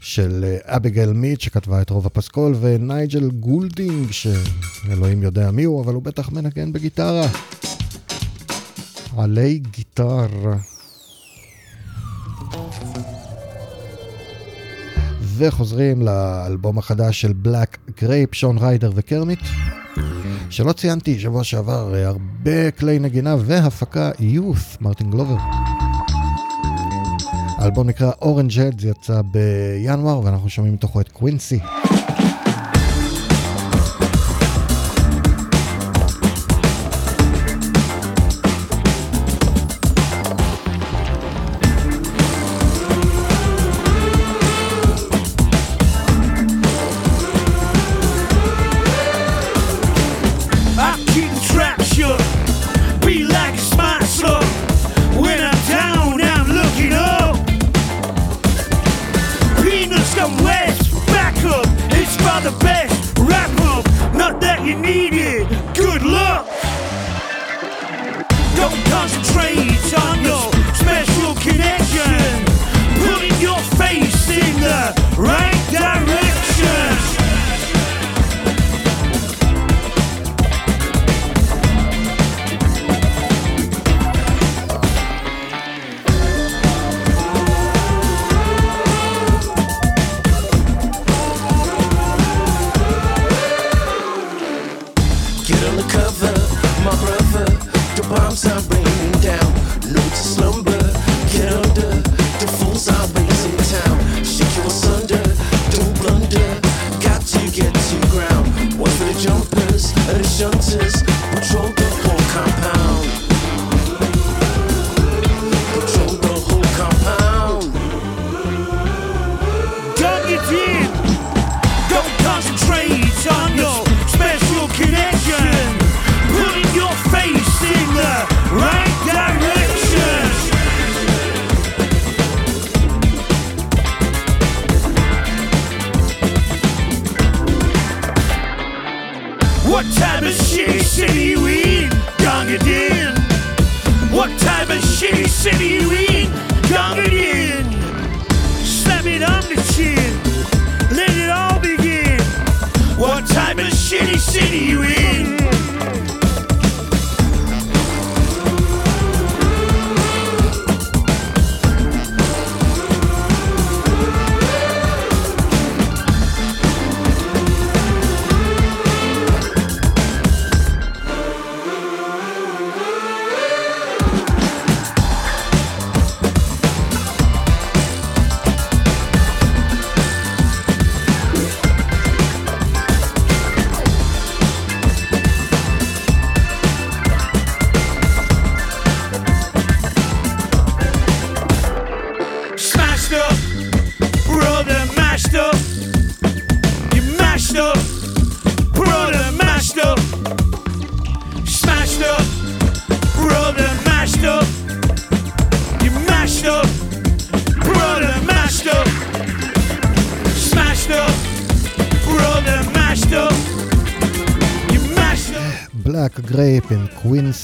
[0.00, 5.84] של אה, אביגייל uh, מיד שכתבה את רוב הפסקול ונייג'ל גולדינג שאלוהים יודע מי הוא
[5.84, 7.26] אבל הוא בטח מנגן בגיטרה.
[9.16, 10.56] עלי גיטרה.
[15.40, 19.38] וחוזרים לאלבום החדש של Black Grape, שון ריידר וקרמיט.
[20.50, 25.36] שלא ציינתי, שבוע שעבר אה, הרבה כלי נגינה והפקה יוף, מרטין גלובר.
[27.58, 31.58] האלבום נקרא Orange Head, זה יצא בינואר ואנחנו שומעים מתוכו את קווינסי.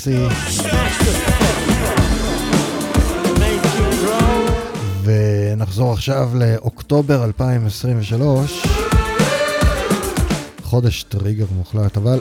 [0.07, 0.37] קווינסי.
[5.03, 8.67] ונחזור עכשיו לאוקטובר 2023.
[10.63, 12.21] חודש טריגר מוחלט, אבל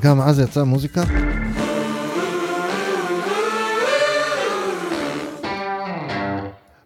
[0.00, 1.02] גם אז יצאה מוזיקה.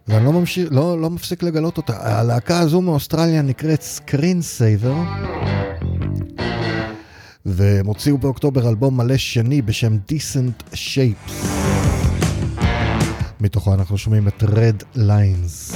[0.09, 2.21] ואני לא, ממשיך, לא, לא מפסיק לגלות אותה.
[2.21, 4.95] הלהקה הזו מאוסטרליה נקראת Screensaver.
[7.63, 11.33] והם הוציאו באוקטובר אלבום מלא שני בשם Decent Shapes.
[13.41, 15.72] מתוכו אנחנו שומעים את Red Lines.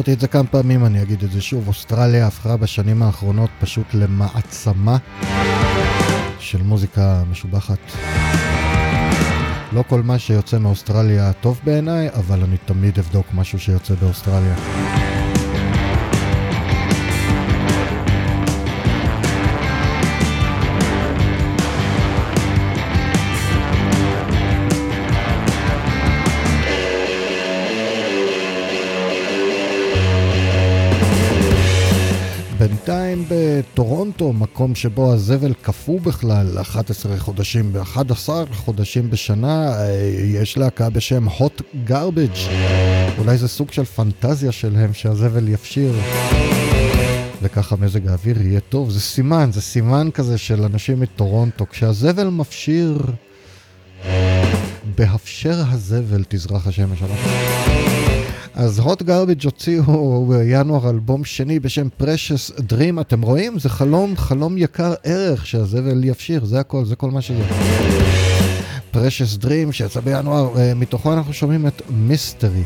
[0.00, 3.94] אמרתי את זה כמה פעמים, אני אגיד את זה שוב, אוסטרליה הפכה בשנים האחרונות פשוט
[3.94, 4.96] למעצמה
[6.38, 7.78] של מוזיקה משובחת.
[9.72, 14.54] לא כל מה שיוצא מאוסטרליה טוב בעיניי, אבל אני תמיד אבדוק משהו שיוצא באוסטרליה.
[33.30, 39.90] בטורונטו, מקום שבו הזבל קפוא בכלל 11 חודשים ב-11 חודשים בשנה, אה,
[40.24, 42.50] יש להקה בשם hot garbage.
[43.18, 45.92] אולי זה סוג של פנטזיה שלהם שהזבל יפשיר.
[47.42, 51.66] וככה מזג האוויר יהיה טוב, זה סימן, זה סימן כזה של אנשים מטורונטו.
[51.70, 52.98] כשהזבל מפשיר,
[54.96, 57.99] בהפשר הזבל תזרח השמש עליו.
[58.54, 63.58] אז hot garbage הוציאו בינואר אלבום שני בשם Precious Dream, אתם רואים?
[63.58, 67.42] זה חלום, חלום יקר ערך שהזבל יפשיר, זה הכל, זה כל מה שזה.
[68.94, 72.62] Precious Dream שיצא בינואר, אה, מתוכו אנחנו שומעים את מיסטרי.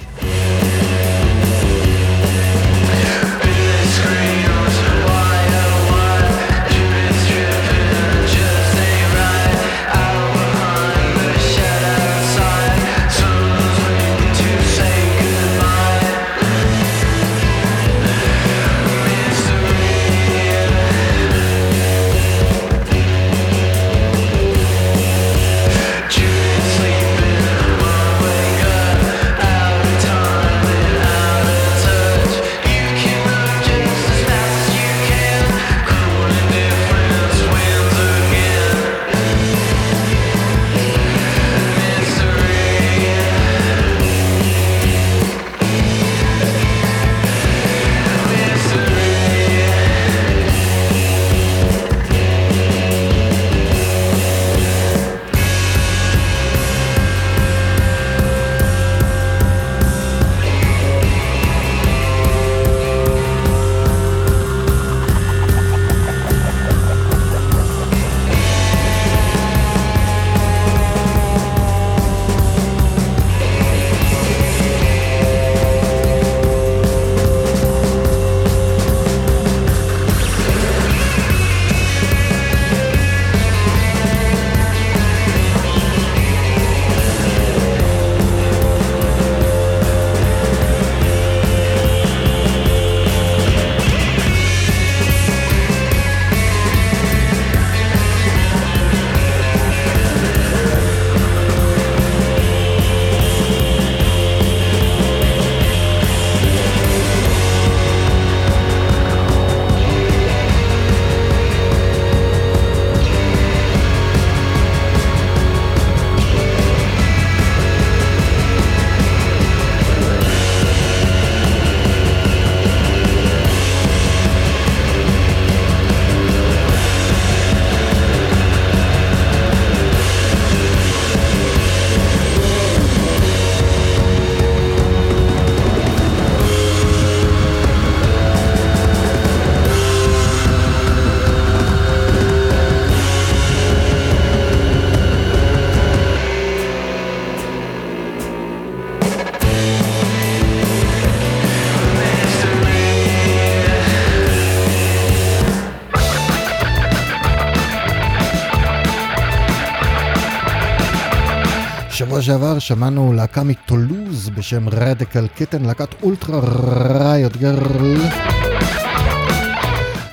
[161.95, 167.97] שבוע שעבר שמענו להקה מטולוז בשם Radical Kitten, להקת אולטרה riot grrrl.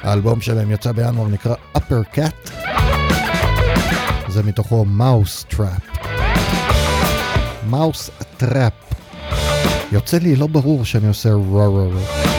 [0.02, 2.52] האלבום שלהם יצא בינואר נקרא Uppercat.
[4.28, 5.82] זה מתוכו Mouse Trap.
[7.70, 8.74] Mouse Trap.
[9.92, 12.31] יוצא לי לא ברור שאני עושה רו רו רו.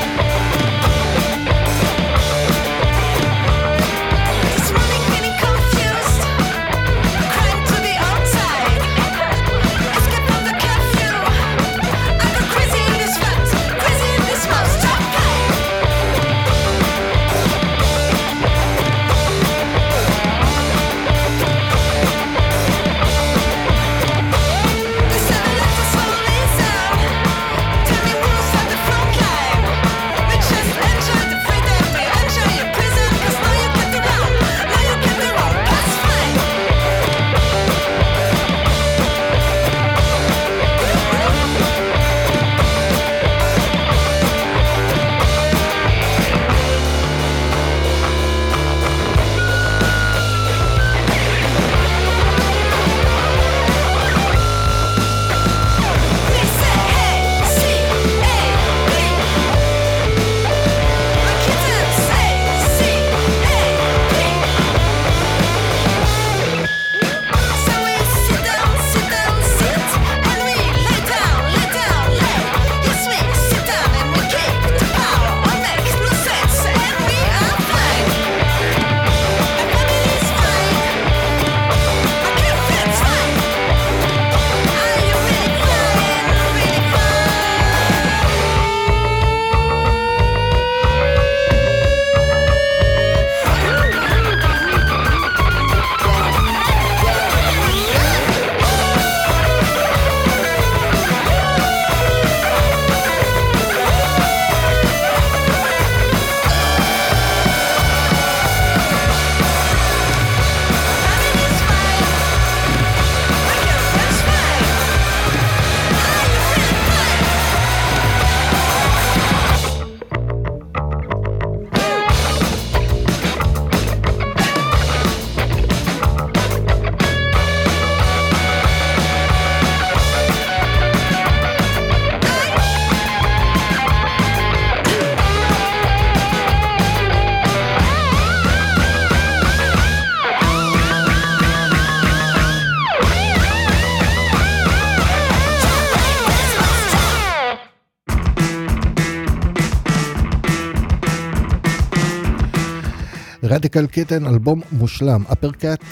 [153.93, 155.85] קיטן אלבום מושלם, אפרקאט.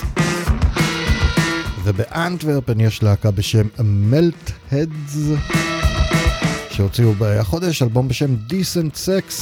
[1.85, 5.19] ובאנטוורפן יש להקה בשם מלט הדס,
[6.71, 9.33] שהוציאו החודש אלבום בשם Decent Sex.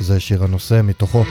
[0.00, 1.24] זה שיר הנושא מתוכו.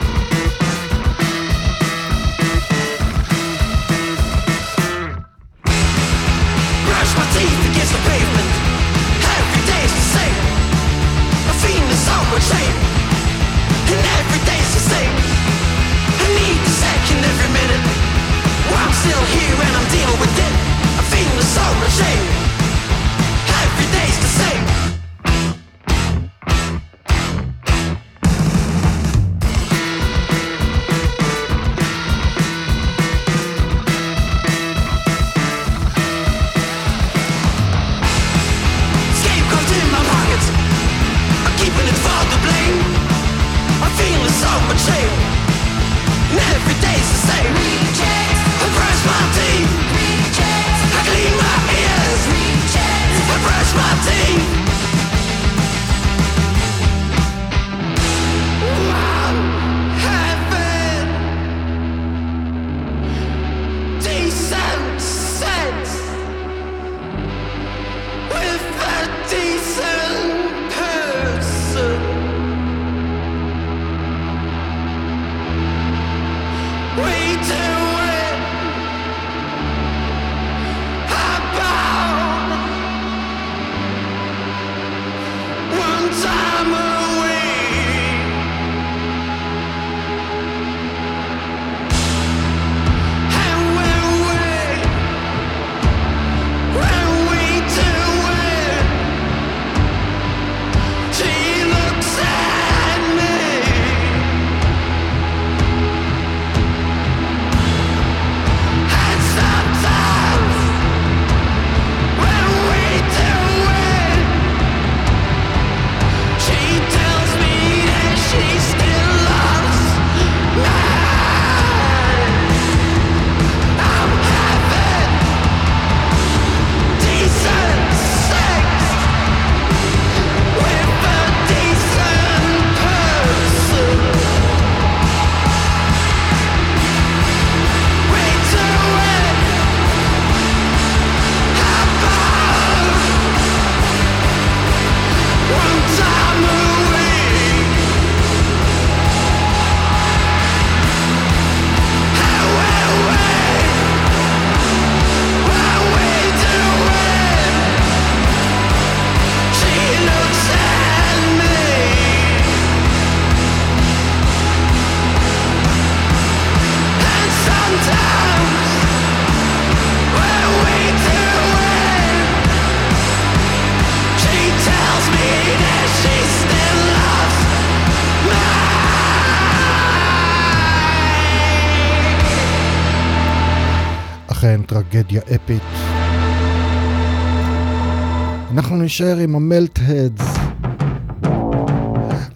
[188.84, 190.36] נשאר עם המלט הדס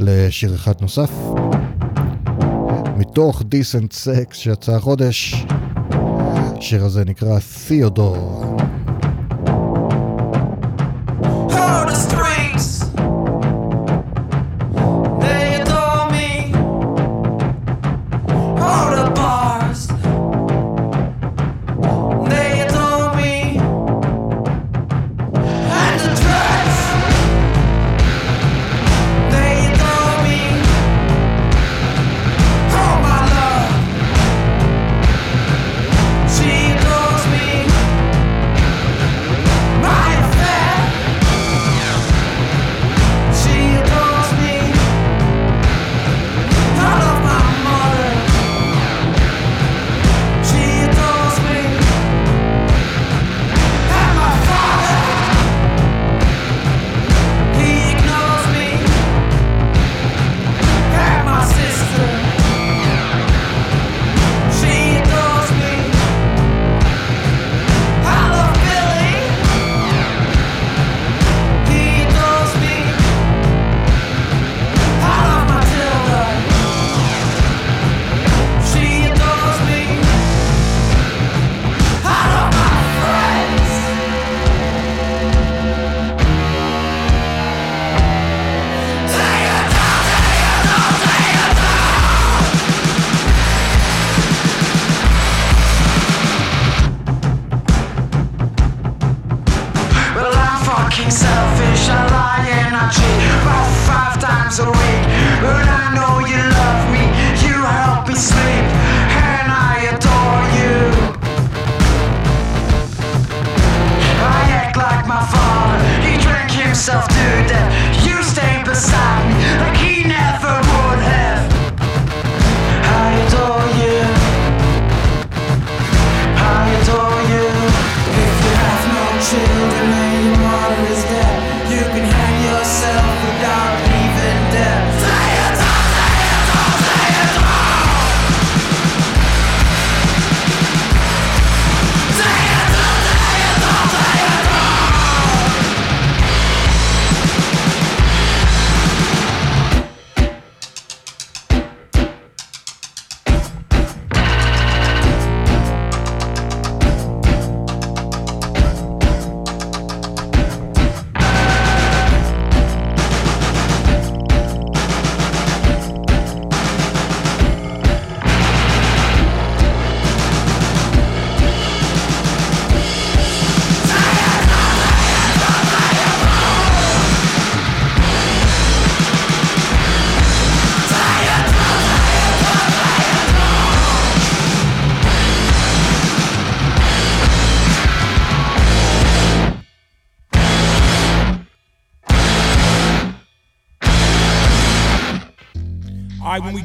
[0.01, 1.11] לשיר אחד נוסף
[2.97, 5.45] מתוך דיסנט סקס שיצא החודש.
[6.59, 8.48] השיר הזה נקרא תיאודור.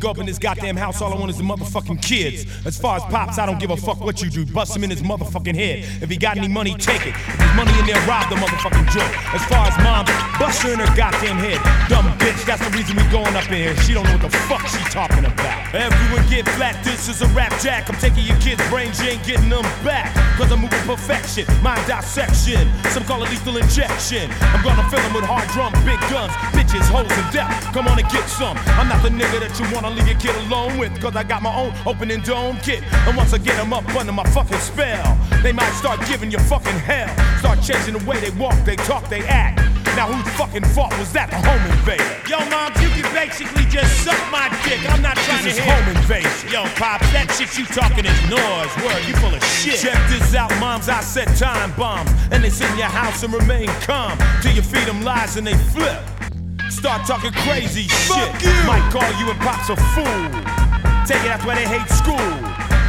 [0.05, 2.45] Up in this goddamn house, all I want is the motherfucking kids.
[2.65, 4.45] As far as pops, I don't give a fuck what you do.
[4.45, 5.85] Bust him in his motherfucking head.
[6.01, 7.15] If he got any money, take it.
[7.15, 9.13] If there's money in there, rob the motherfucking joint.
[9.33, 10.05] As far as mom,
[10.39, 11.59] bust her in her goddamn head.
[11.89, 13.77] Dumb bitch, that's the reason we going up in here.
[13.83, 15.73] She don't know what the fuck she talking about.
[15.73, 17.89] Everyone get flat, this is a rap jack.
[17.89, 20.13] I'm taking your kids' brains, you ain't getting them back.
[20.37, 22.69] Cause I'm moving perfection, mind dissection.
[22.91, 24.29] Some call it lethal injection.
[24.41, 26.33] I'm gonna fill them with hard drum, big guns,
[26.73, 27.73] bitches, hoes, and death.
[27.73, 28.57] Come on and get some.
[28.79, 30.99] I'm not the nigga that you wanna leave your kid alone with.
[31.01, 32.83] Cause I got my own opening dome kit.
[33.07, 36.39] And once I get them up under my fucking spell, they might start giving you
[36.39, 37.09] fucking hell.
[37.39, 39.59] Start changing the way they walk, they talk, they act.
[39.95, 41.29] Now whose fucking fault was that?
[41.29, 42.01] The home invader.
[42.25, 44.81] Yo, mom, you can basically just suck my dick.
[44.89, 46.49] I'm not trying This to is home invasion.
[46.49, 48.73] Yo, pops, that shit you talking is noise.
[48.81, 49.77] Word, you full of shit.
[49.77, 50.89] Check this out, moms.
[50.89, 54.63] I set time bombs, and they sit in your house and remain calm till you
[54.63, 56.01] feed them lies and they flip.
[56.83, 58.33] Start talking crazy shit.
[58.67, 60.03] Might call you and pops a fool.
[61.07, 62.19] Take it that's why they hate school.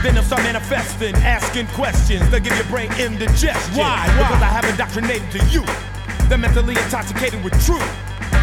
[0.02, 2.28] Then they'll start manifesting, asking questions.
[2.28, 3.78] They'll give your brain indigestion.
[3.78, 4.02] Why?
[4.18, 4.26] Why?
[4.26, 5.62] Because I have indoctrinated to you.
[6.26, 7.86] They're mentally intoxicated with truth.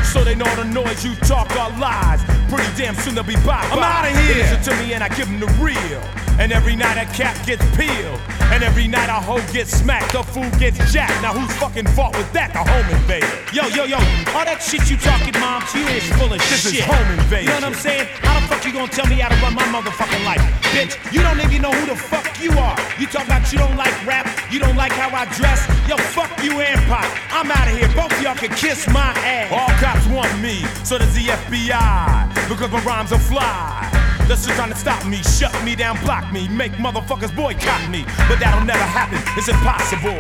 [0.08, 2.24] So they know the noise you talk are lies.
[2.48, 4.36] Pretty damn soon they'll be bye I'm out of here.
[4.36, 6.00] They listen to me and I give them the real.
[6.40, 8.41] And every night a cap gets peeled.
[8.52, 10.12] And every night a hoe gets smacked.
[10.12, 11.22] The fool gets jacked.
[11.22, 12.52] Now who's fucking fault with that?
[12.52, 13.28] The home invader.
[13.56, 13.98] Yo, yo, yo.
[14.36, 16.84] All that shit you talking, mom, you is full of This is shit.
[16.84, 17.48] home invasion.
[17.48, 18.08] You know what I'm saying?
[18.22, 20.44] How the fuck you gonna tell me how to run my motherfucking life?
[20.76, 22.76] Bitch, you don't even know who the fuck you are.
[23.00, 25.64] You talk about you don't like rap, you don't like how I dress.
[25.88, 27.08] Yo, fuck you and Pop.
[27.32, 27.88] I'm out of here.
[27.96, 29.52] Both of y'all can kiss my ass.
[29.52, 32.50] All cops want me, so does the FBI.
[32.50, 33.91] Because my rhymes are fly.
[34.28, 38.04] They're still trying to stop me, shut me down, block me, make motherfuckers boycott me.
[38.28, 40.20] But that'll never happen, it's impossible.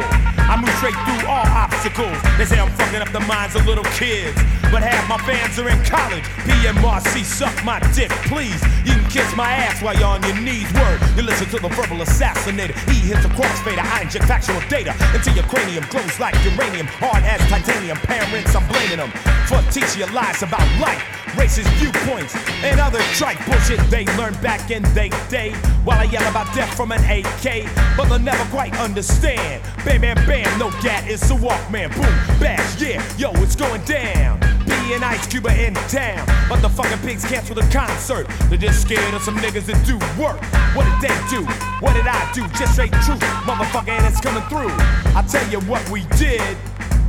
[0.51, 2.17] I move straight through all obstacles.
[2.37, 4.35] They say I'm fucking up the minds of little kids.
[4.71, 6.23] But half my fans are in college.
[6.47, 8.59] PMRC, suck my dick, please.
[8.87, 10.71] You can kiss my ass while you're on your knees.
[10.79, 12.71] Word, you listen to the verbal assassinator.
[12.87, 13.83] He hits a crossfader.
[13.83, 15.83] I inject factual data into your cranium.
[15.91, 17.97] Glows like uranium, hard as titanium.
[18.07, 19.11] Parents, I'm blaming them
[19.51, 21.03] for teaching you lies about life,
[21.35, 22.31] racist viewpoints,
[22.63, 25.53] and other trite bullshit they learned back in they day.
[25.83, 27.65] While I yell about death from an AK,
[27.97, 29.63] but they'll never quite understand.
[29.85, 31.89] Bam, bam, bam, no gat, it's a Walkman.
[31.95, 34.39] Boom, bash, yeah, yo, it's going down.
[34.65, 38.27] B and Ice Cube in town, but the fucking pigs canceled the concert.
[38.49, 40.41] They're just scared of some niggas that do work.
[40.75, 41.43] What did they do?
[41.79, 42.47] What did I do?
[42.57, 44.73] Just say truth, motherfucker, and it's coming through.
[45.15, 46.57] I tell you what we did.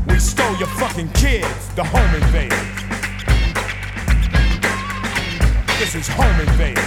[0.08, 3.11] We stole your fucking kids, the home invaders.
[5.82, 6.78] Home invaders.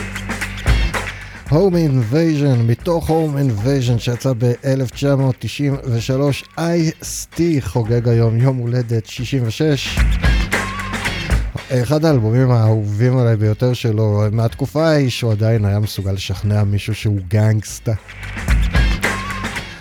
[1.49, 9.99] Home Invasion, מתוך Home Invasion שיצא ב-1993, I-ST חוגג היום יום הולדת 66.
[11.71, 17.19] אחד האלבומים האהובים עליי ביותר שלו, מהתקופה ההיא שהוא עדיין היה מסוגל לשכנע מישהו שהוא
[17.27, 17.93] גנגסטה.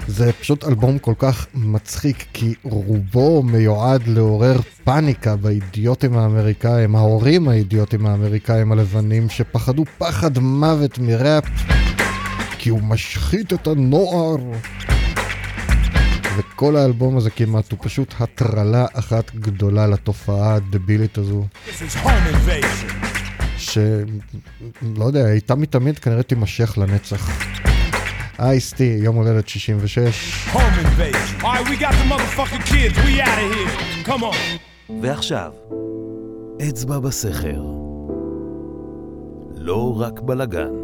[0.08, 8.06] זה פשוט אלבום כל כך מצחיק, כי רובו מיועד לעורר פאניקה באידיוטים האמריקאים, ההורים האידיוטים
[8.06, 11.44] האמריקאים הלבנים, שפחדו פחד מוות מראפ,
[12.58, 14.36] כי הוא משחית את הנוער.
[16.36, 21.44] וכל האלבום הזה כמעט הוא פשוט הטרלה אחת גדולה לתופעה הדבילית הזו.
[23.58, 27.30] שלא יודע, הייתה מתמיד כנראה תימשך לנצח.
[28.38, 30.46] אייסטי, יום הולדת 66.
[35.02, 35.52] ועכשיו,
[36.68, 37.62] אצבע בסכר.
[39.56, 40.83] לא רק בלאגן.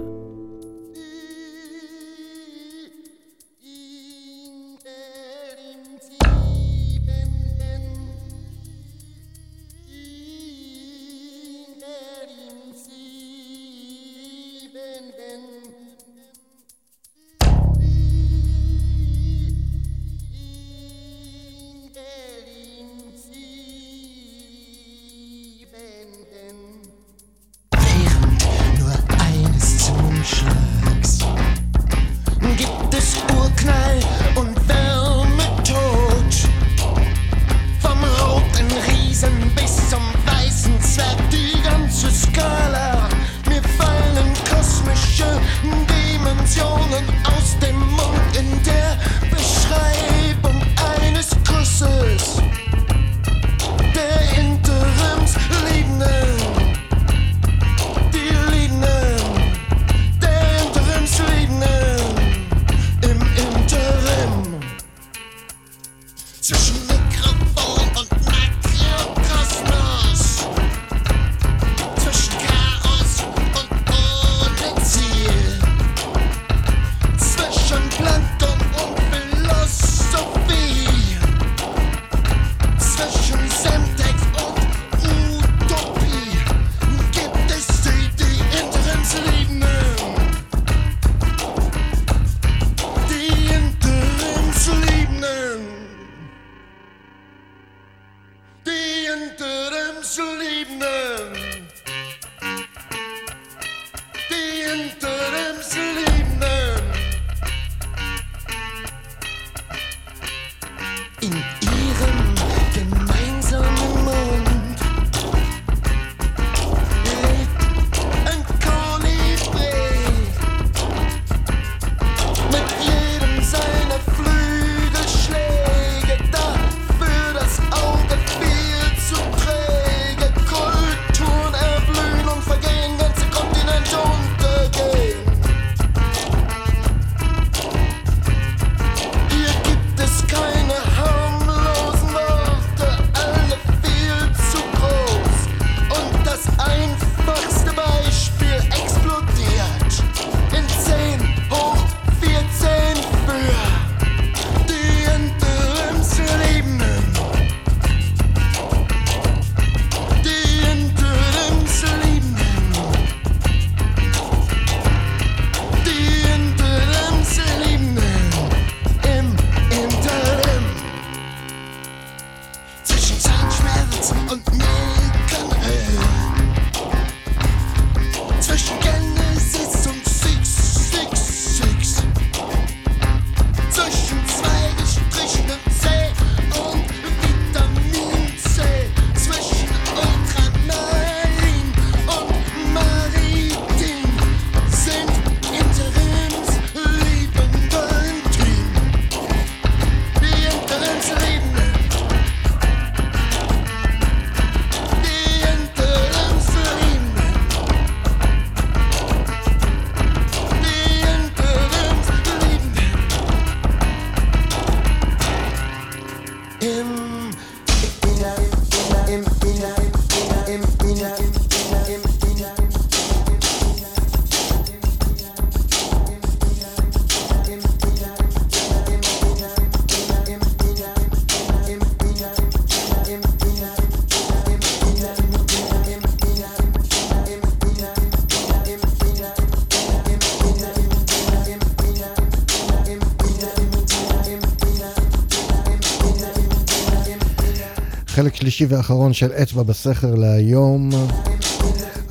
[248.61, 250.91] שלישי ואחרון של אצבע בסכר להיום.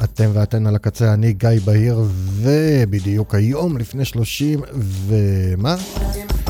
[0.03, 1.99] אתם ואתן על הקצה, אני גיא בהיר,
[2.35, 4.61] ובדיוק היום לפני 30
[5.07, 5.75] ומה?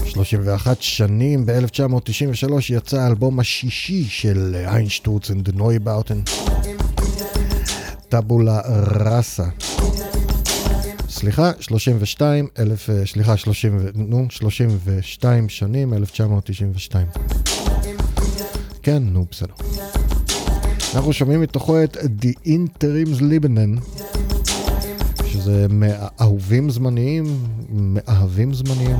[0.06, 6.22] 31 שנים, ב-1993 יצא האלבום השישי של איינשטורץ אנד נויבאוטן,
[8.10, 8.61] טאבולה
[9.06, 9.45] ראסה.
[11.10, 17.08] סליחה, 32, אלף, אה, סליחה, 30, נו, 32 שנים, 1992.
[18.90, 19.53] כן, נו, בסדר.
[20.95, 24.00] אנחנו שומעים מתוכו את The Interims Lebanon,
[25.26, 28.98] שזה מאהובים זמניים, מאהבים זמניים.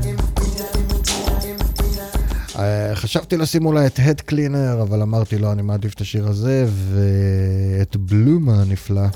[2.56, 6.66] אה, חשבתי לשים אולי את Head Cleaner, אבל אמרתי לו, אני מעדיף את השיר הזה,
[6.69, 9.08] ואת בלומה הנפלא.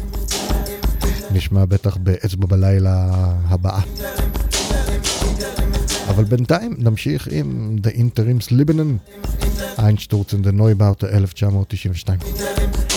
[1.31, 3.09] נשמע בטח באצבע בלילה
[3.47, 3.81] הבאה.
[6.15, 9.13] אבל בינתיים נמשיך עם The Interims Lebanon,
[9.79, 12.92] איינשטורצן, the Neubaute 1992.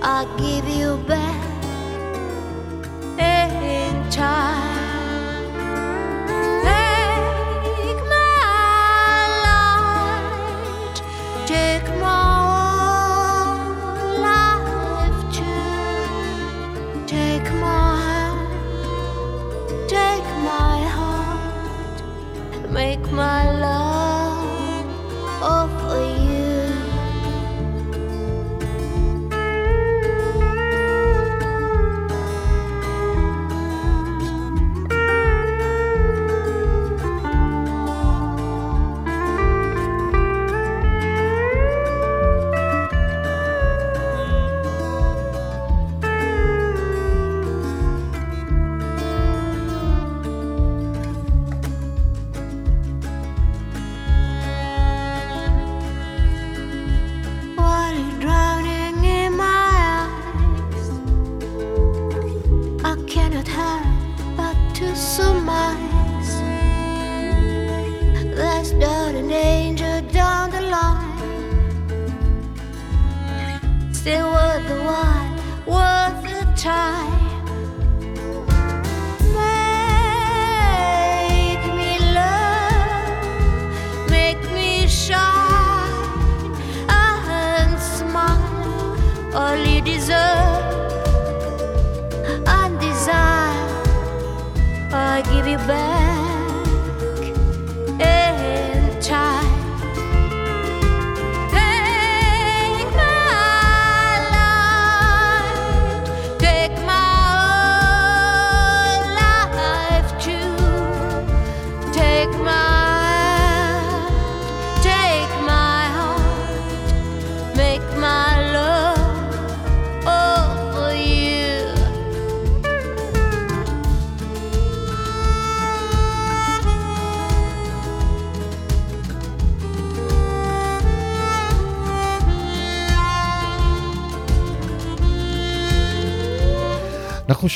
[0.00, 1.17] I'll give you back.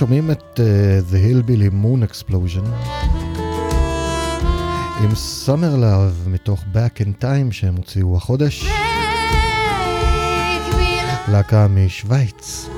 [0.02, 2.66] שומעים את uh, The Hillbilly Moon Explosion
[5.04, 5.10] עם
[5.46, 8.66] Summer Love מתוך Back in Time שהם הוציאו החודש.
[11.28, 12.71] להקה משוויץ.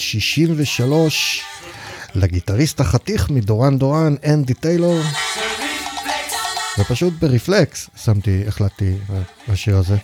[0.00, 1.42] 63
[2.14, 5.00] לגיטריסט החתיך מדורן דורן, אנדי טיילור.
[6.78, 8.94] ופשוט ברפלקס שמתי, החלטתי,
[9.48, 9.96] השיר הזה.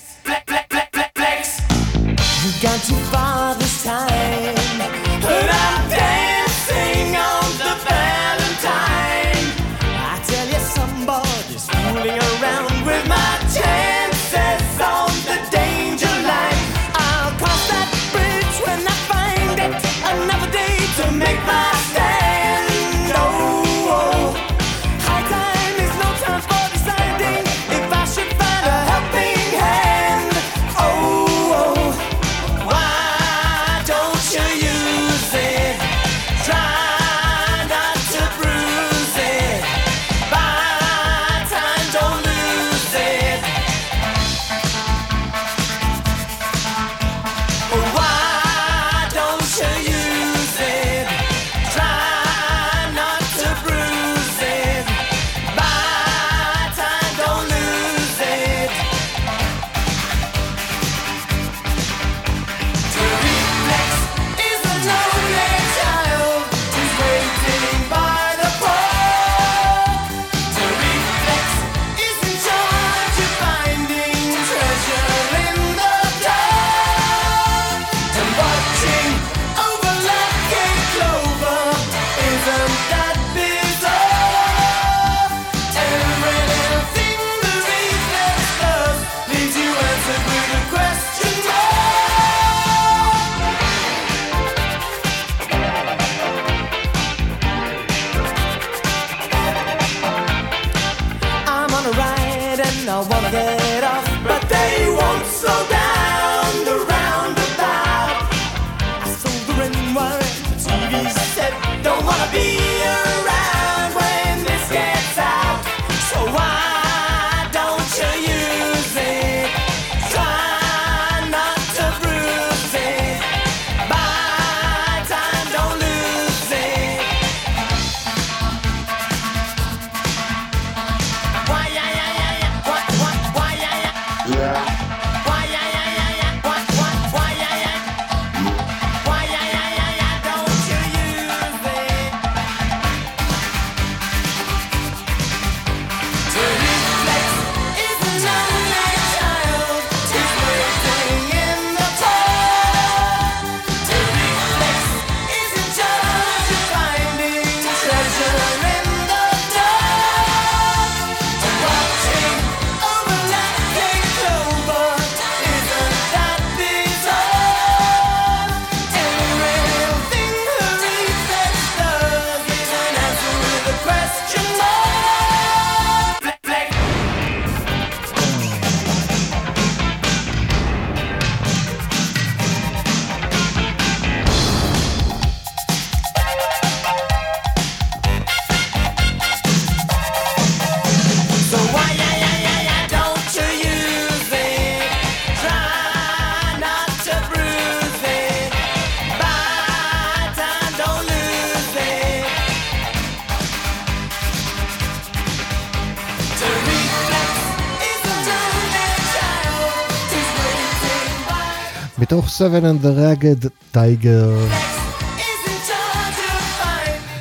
[212.39, 214.55] Seven and the Ragged Tiger,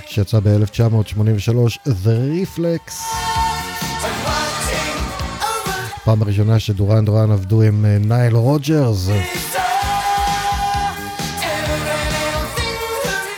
[0.08, 2.92] שיצא ב-1983, The Reflex.
[6.04, 9.10] פעם הראשונה שדורן דורן עבדו עם אה, נייל רוג'רס.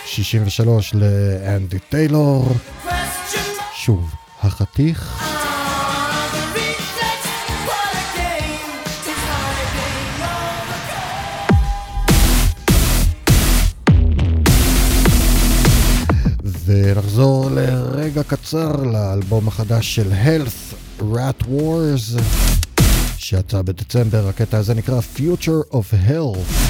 [0.05, 2.55] 63 לאנדי טיילור.
[3.75, 4.13] שוב,
[4.43, 5.14] החתיך.
[18.45, 22.21] קצר לאלבום החדש של Health, Rat Wars,
[23.17, 26.64] שיצא בדצמבר, הקטע הזה נקרא Future of Health.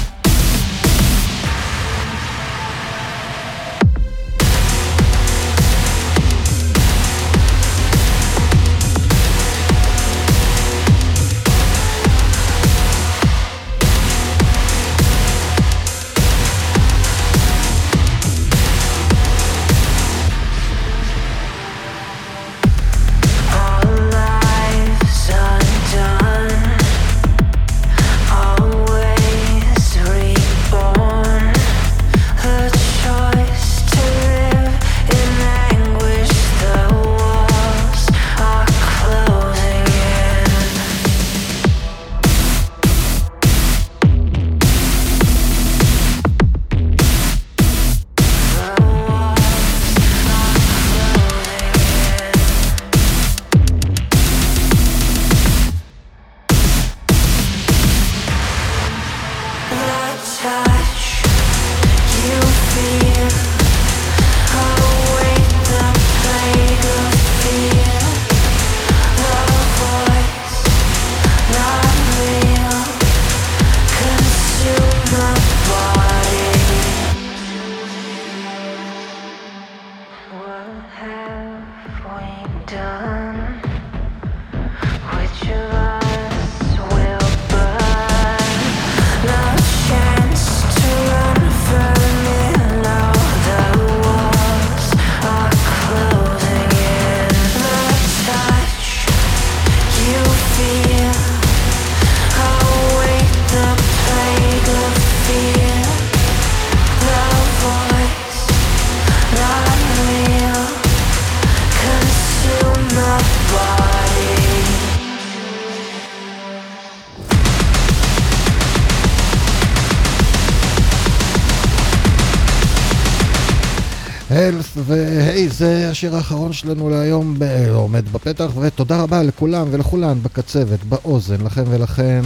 [125.96, 132.20] השיר האחרון שלנו להיום, ב- עומד בפתח, ותודה רבה לכולם ולכולן בקצבת, באוזן, לכם ולכן.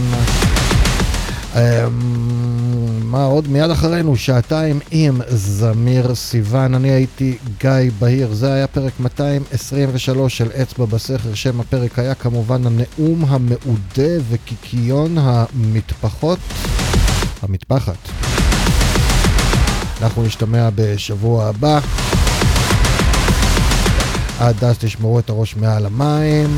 [1.55, 1.59] אמ,
[3.03, 3.47] מה עוד?
[3.47, 6.75] מיד אחרינו, שעתיים עם זמיר סיוון.
[6.75, 11.33] אני הייתי גיא בהיר, זה היה פרק 223 של אצבע בסכר.
[11.33, 16.39] שם הפרק היה כמובן הנאום המעודה וקיקיון המטפחות.
[17.41, 18.09] המטפחת.
[20.01, 21.79] אנחנו נשתמע בשבוע הבא.
[24.41, 26.57] עד אז תשמרו את הראש מעל המים.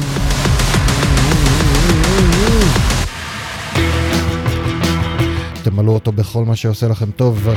[5.64, 7.48] תמלאו אותו בכל מה שעושה לכם טוב.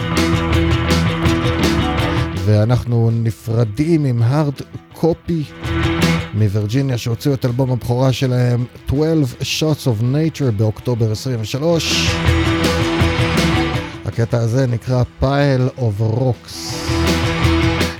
[2.44, 4.54] ואנחנו נפרדים עם הארד
[4.92, 5.44] קופי
[6.34, 12.10] מווירג'יניה שהוציאו את אלבום הבכורה שלהם 12 Shots of Nature באוקטובר 23.
[14.04, 16.56] הקטע הזה נקרא Pile of Rocks.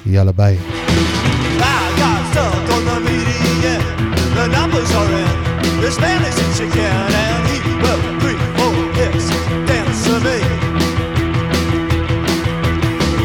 [0.06, 0.58] יאללה ביי.
[5.85, 9.23] The Spanish in Chicago and he will three, four, yes,
[9.69, 10.37] dance to me.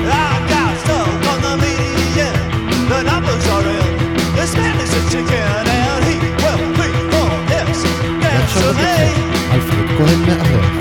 [0.09, 2.37] I got stuck on the median.
[2.93, 3.91] The numbers are in.
[4.37, 7.79] The Spanish in Chicago and he will three, four, yes,
[8.23, 8.97] dance to me.
[9.53, 10.80] אלפרד כהן מארח.